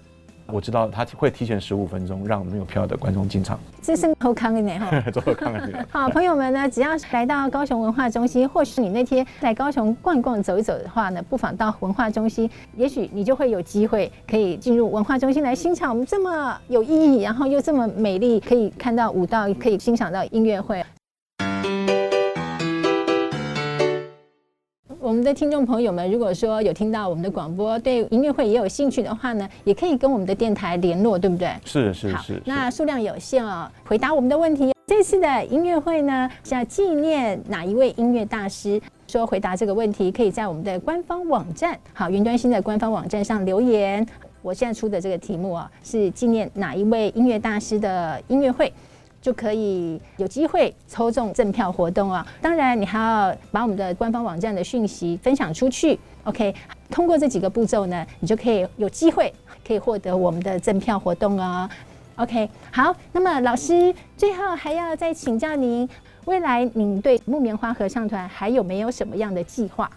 [0.52, 5.86] 我知道他会提前十五分钟让没有票的观众进场，这是好康的呢哈， 做好康的。
[5.90, 20.84] 好，朋友们呢，只要来到高雄文化中心，或许你那天在高雄逛逛走一走的话呢，不妨到文化中心，也许你就会有机会可以进入文化中心来欣赏我们这么有意义，然后又这么美丽，可以看到舞蹈，可以欣赏到音乐会。
[25.10, 31.52] 我们的听众朋友们，如果说有听到我们的广播，对音乐会也有兴趣的话呢，也可以跟我们的电台联络，对不对？
[31.66, 32.40] 是是是。
[32.46, 34.72] 那数量有限哦，回答我们的问题。
[34.86, 38.80] 这次的音乐会呢，是要纪念哪一位音乐大师？
[39.08, 44.08] 说回答这个问题，可以在我们的官方网站，好，云端新的官方网站上留言。
[44.44, 48.72] 我现在出的这个题目啊，是纪念哪一位音乐大师的音乐会？
[49.22, 52.26] 就可以有机会抽中赠票活动啊！
[52.42, 56.00] 当然，你还要把我们的官方网站的讯息分享出去。
[56.24, 56.56] OK，
[56.90, 59.34] 通过这几个步骤呢，你就可以有机会
[59.68, 61.70] 可以获得我们的赠票活动哦。
[62.16, 65.88] OK，好，那么老师最后还要再请教您，
[66.24, 69.90] 未来您对木棉花合唱团还有没有什么样的计划？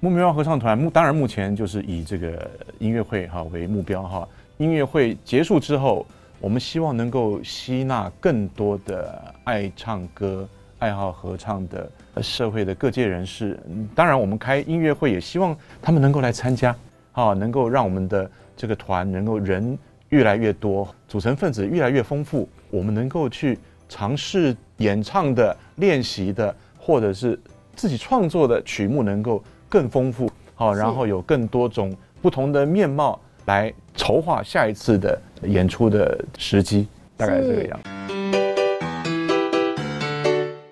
[0.00, 6.06] 木棉花合唱团目当然目前就是以这个音乐会哈为目标哈，音乐会结束之后。
[6.40, 10.46] 我们希望能够吸纳更多的爱唱歌、
[10.78, 11.90] 爱好合唱的
[12.22, 13.58] 社会的各界人士。
[13.94, 16.76] 当然，我们开音乐会也希望他们能够来参加，
[17.12, 19.78] 啊，能够让我们的这个团能够人
[20.10, 22.46] 越来越多，组成分子越来越丰富。
[22.70, 23.58] 我们能够去
[23.88, 27.40] 尝试演唱的、练习的，或者是
[27.74, 33.18] 自己创作的曲目能够更丰富，好，然后有更多种不同的面貌。
[33.46, 36.86] 来筹划下一次的演出的时机，
[37.16, 37.80] 大概这个样。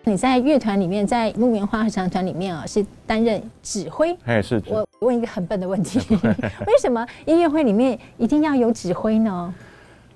[0.05, 4.15] 你在乐团里面，在木棉花合唱团里面啊，是担任指挥。
[4.25, 4.61] 哎，是。
[4.67, 6.01] 我问一个很笨的问题：
[6.67, 9.55] 为什么音乐会里面一定要有指挥呢？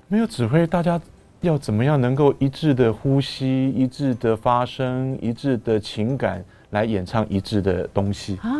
[0.07, 0.99] 没有指挥，大家
[1.41, 8.51] 要怎么样能够一致的呼吸、一致的发声、一致的情感来演唱一致的东西啊？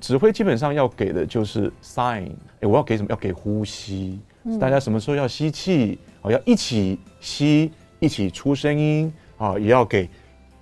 [0.00, 2.30] 指挥基本上要给的就是 sign，
[2.60, 3.08] 哎，我要给什么？
[3.10, 4.18] 要给呼吸，
[4.60, 5.98] 大家什么时候要吸气？
[6.22, 10.08] 哦，要一起吸，一起出声音啊，也要给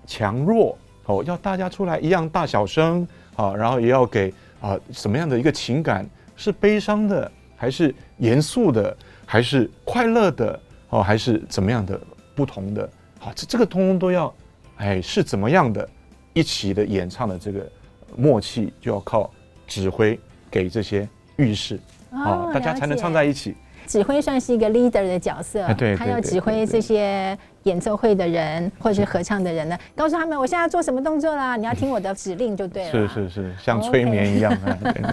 [0.07, 0.77] 强弱
[1.07, 3.07] 哦，要大家出来一样大小声
[3.37, 6.09] 啊，然后也要给啊什么样的一个情感？
[6.37, 10.61] 是悲伤的，还是严肃的，还是快乐的，
[10.91, 12.01] 哦，还是怎么样的
[12.35, 12.91] 不同的？
[13.19, 14.35] 好，这这个通通都要，
[14.77, 15.89] 哎，是怎么样的
[16.33, 17.71] 一起的演唱的这个
[18.17, 19.31] 默契，就要靠
[19.67, 20.19] 指挥
[20.51, 21.79] 给这些预示，
[22.11, 23.55] 哦，大家才能唱在一起。
[23.87, 32.91] 指挥算是一个 leader 的角色，对，他要指挥这些演奏会的人或者是合唱的人呢，告诉他们我现在要做什么动作啦，你要听我的指令就对了。
[32.93, 34.57] 是是是，像催眠一样。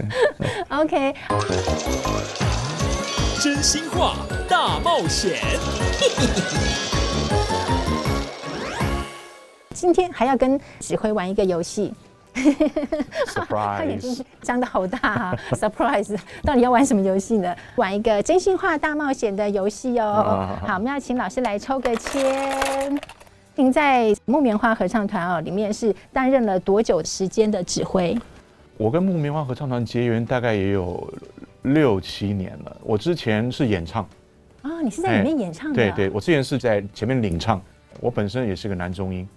[0.71, 1.13] OK。
[3.41, 4.15] 真心话
[4.47, 5.33] 大冒险。
[9.73, 11.91] 今天还要跟指挥玩一个游戏。
[12.33, 15.37] 他眼睛张得好大啊！
[15.51, 17.55] Surprise，到底要玩什么游戏呢？
[17.75, 20.57] 玩一个真心话大冒险的游戏哦。
[20.65, 22.99] 好，我们要请老师来抽个签。
[23.55, 28.17] 您在木棉花合唱团哦里面是担任了多久时间的指挥？
[28.77, 31.13] 我跟木棉花合唱团结缘大概也有
[31.63, 32.77] 六七年了。
[32.81, 34.03] 我之前是演唱
[34.61, 35.75] 啊、哦，你是在里面演唱的？
[35.75, 37.61] 对对，我之前是在前面领唱。
[37.99, 39.27] 我本身也是个男中音，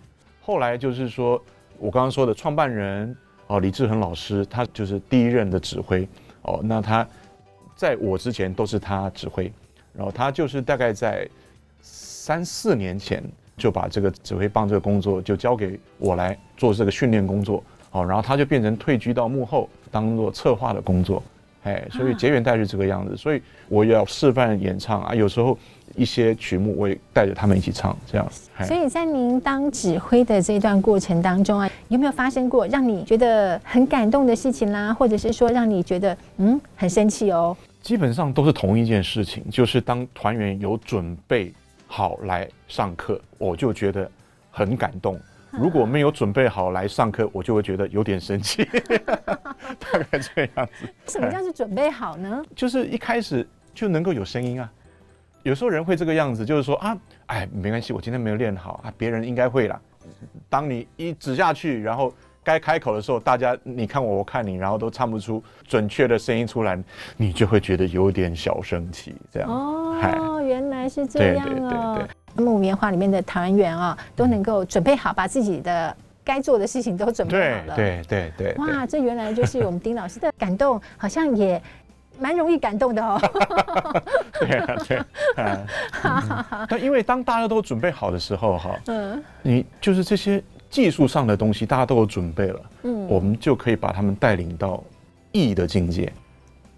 [0.40, 1.42] 后来就是说。
[1.79, 3.16] 我刚刚说的创办人
[3.47, 6.09] 哦，李志恒老师，他就是第一任的指挥
[6.43, 6.61] 哦。
[6.64, 7.07] 那他
[7.77, 9.53] 在我之前都是他指挥，
[9.93, 11.29] 然后他就是大概在
[11.81, 13.22] 三四年前
[13.57, 18.05] 就把这个指挥棒这个工作就交给我来做这个训练工作哦。
[18.05, 21.22] 然后他就变成退居到幕后，当做策划的工作，
[21.64, 23.16] 哎，所以结缘大概是这个样子。
[23.16, 25.58] 所以我也要示范演唱啊，有时候。
[25.96, 28.28] 一些曲目我也带着他们一起唱，这样。
[28.66, 34.92] 所以在您当指挥的这段过程当中啊，有没有发生过让你觉得很感动的事情啦？
[34.92, 37.56] 或者是说让你觉得嗯很生气哦？
[37.80, 41.52] 基本上都是同一件事情，就是当团员有准备
[41.86, 44.10] 好来上课，我就觉得
[44.50, 45.14] 很感动；
[45.61, 48.64] 如果没有准备好来上课，我就会觉得有点生气。
[49.07, 50.88] 大概这样子。
[51.07, 52.42] 什么叫是准备好呢？
[52.55, 54.70] 就是一开始就能够有声音啊。
[55.42, 56.96] 有时候人会这个样子，就是说啊，
[57.26, 59.80] 哎，没关系，我今天没有练好啊，别人应该会啦。
[60.48, 66.82] 当你一指下去，然后该开口的时候，大家你看我，我看你，然后都唱不出准确的声音出来，
[67.16, 69.50] 你就会觉得有点小生气，这样。
[69.50, 71.48] 哦，原来是这样哦。
[71.48, 72.24] 对对对对。
[72.37, 77.76] 木棉花里面的团员啊，都能够准备好，把自己的该做的事情都准备好了。
[77.76, 78.64] 对对对，对。
[78.64, 81.61] 哇，这原来就是我们丁老师的感动，好像也。
[82.16, 83.20] 蛮容易感动的哦。
[84.39, 84.97] 对啊，对
[85.35, 86.66] 啊。
[86.70, 94.80] 那因为当大家都准备好的时候，哈，嗯，你就是这些技术上的东西，大家都有准备了，嗯，我们就可以把他们带领到
[95.32, 96.12] 艺的境界。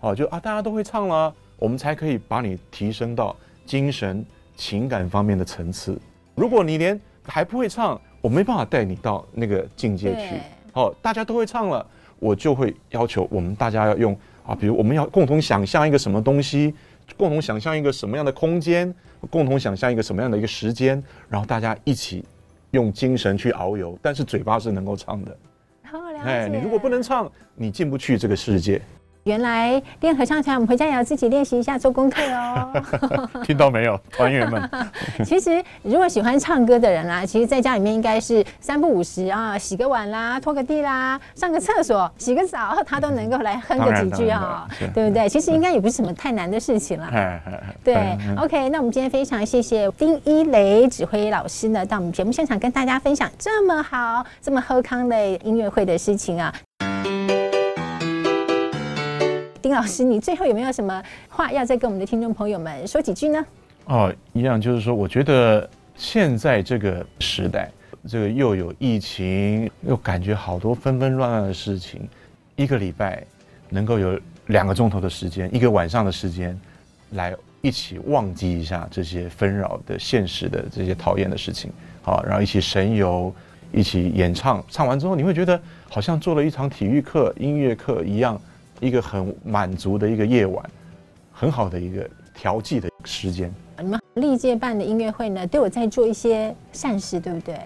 [0.00, 3.36] 好，就啊，大家都会唱了，我们才可以把你提升到
[3.66, 4.24] 精神
[4.56, 5.96] 情感方面的层次。
[6.34, 10.40] 如果你连还不会唱，我没办法带你到那个境界去。
[10.72, 11.86] 好，大家都会唱了，
[12.18, 14.18] 我就会要求我们大家要用。
[14.46, 16.72] 啊，比如我们要共同想象一个什么东西，
[17.16, 18.94] 共同想象一个什么样的空间，
[19.28, 22.24] 共同想象一个什么样的一个时间，然后大家一起
[22.70, 25.36] 用精神去遨游，但是嘴巴是能够唱的。
[26.22, 28.80] 哎，你如果不能唱，你进不去这个世界。
[29.26, 32.72] 原来练合唱团，我们回家也要自己练习一下，做功课哦。
[33.42, 34.70] 听到没有，团员们？
[35.26, 44.64] 其实，如果喜欢唱歌的人啦，其实在家里面应该是三不五时啊，洗个碗啦，拖个地啦，上个厕所，洗个澡，他都能够来哼个几句啊，
[44.94, 45.28] 对不对？
[45.28, 47.40] 其实应该也不是什么太难的事情啦。
[47.82, 56.54] 对，OK，那我们今天非常谢谢丁一雷指挥老师呢，到我们节目现场跟大家分享这么好、这么喝康的音乐会的事情啊。
[59.66, 63.44] 丁老师，你最后有没有什么话要再跟我们的听众朋友们说几句呢？
[63.86, 67.68] 哦，一样就是说，我觉得现在这个时代，
[68.06, 72.08] 这个又有疫情，又感觉好多纷纷乱乱的事情，
[72.54, 73.20] 一个礼拜
[73.68, 76.56] 能够有两个钟头的时间，一个晚上的时间，
[77.10, 83.34] 来一起忘记一下这些纷扰的现实的这些讨厌的事情，好，然后一起神游，
[83.72, 85.60] 一起演唱，唱完之后你会觉得
[85.90, 88.40] 好像做了一场体育课、音乐课一样。
[88.80, 90.64] 一个很满足的一个夜晚，
[91.32, 93.52] 很好的一个调剂的时间。
[93.78, 97.58] 你们历届办的音乐会呢，都有在做一些善事，对不对？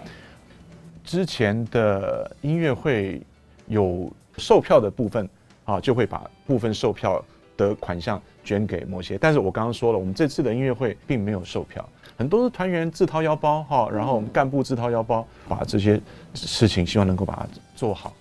[1.03, 3.21] 之前的音乐会
[3.67, 5.27] 有售票的部分
[5.65, 7.23] 啊，就会把部分售票
[7.57, 9.17] 的款项捐给某些。
[9.17, 11.87] 但是我刚刚说了，我们这次的音乐会并没有售票，
[12.17, 15.99] 很多的团员自掏腰包哈，然后我们干部自掏腰包，把这些
[16.33, 18.13] 事情希望能够把它做好。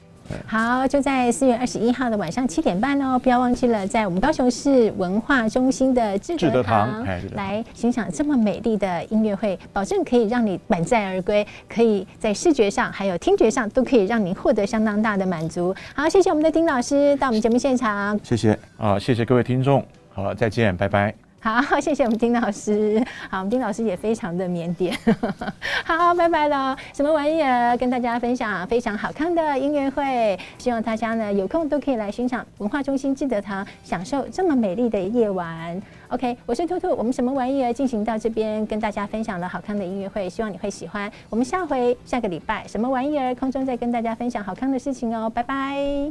[0.47, 15.75] 好，就在四月二十一号的晚上七点半哦，不要忘记了，在我们高雄市文化中心的志德堂来欣赏这么美丽的音乐会，保证可以让你满载而归，可以在视觉上还有听觉上都可以让你获得相当大的满足。
[15.95, 19.85] 好，谢谢我们的丁老师到我们节目现场，谢谢啊，谢谢各位听众。
[20.13, 21.30] 好了，再见，拜拜。
[21.43, 23.03] 好， 谢谢我们丁老师。
[23.31, 24.95] 好，我们丁老师也非常的腼腆。
[25.85, 26.77] 好，拜拜了。
[26.93, 27.77] 什么玩意儿？
[27.79, 35.81] 跟大家分享非常好看的音乐会，希望大家呢有空都可以来欣赏文化中心记得堂，享受这么美丽的夜晚。
[36.09, 36.91] OK，我是兔兔。
[36.95, 41.11] 我们什么玩意儿进行到这边，跟大家分享了好看的音乐会，希望你会喜欢。
[41.31, 45.31] 我们下回下个礼拜什么玩意儿空中再跟大家分享好看的事情哦。
[45.31, 46.11] 拜拜。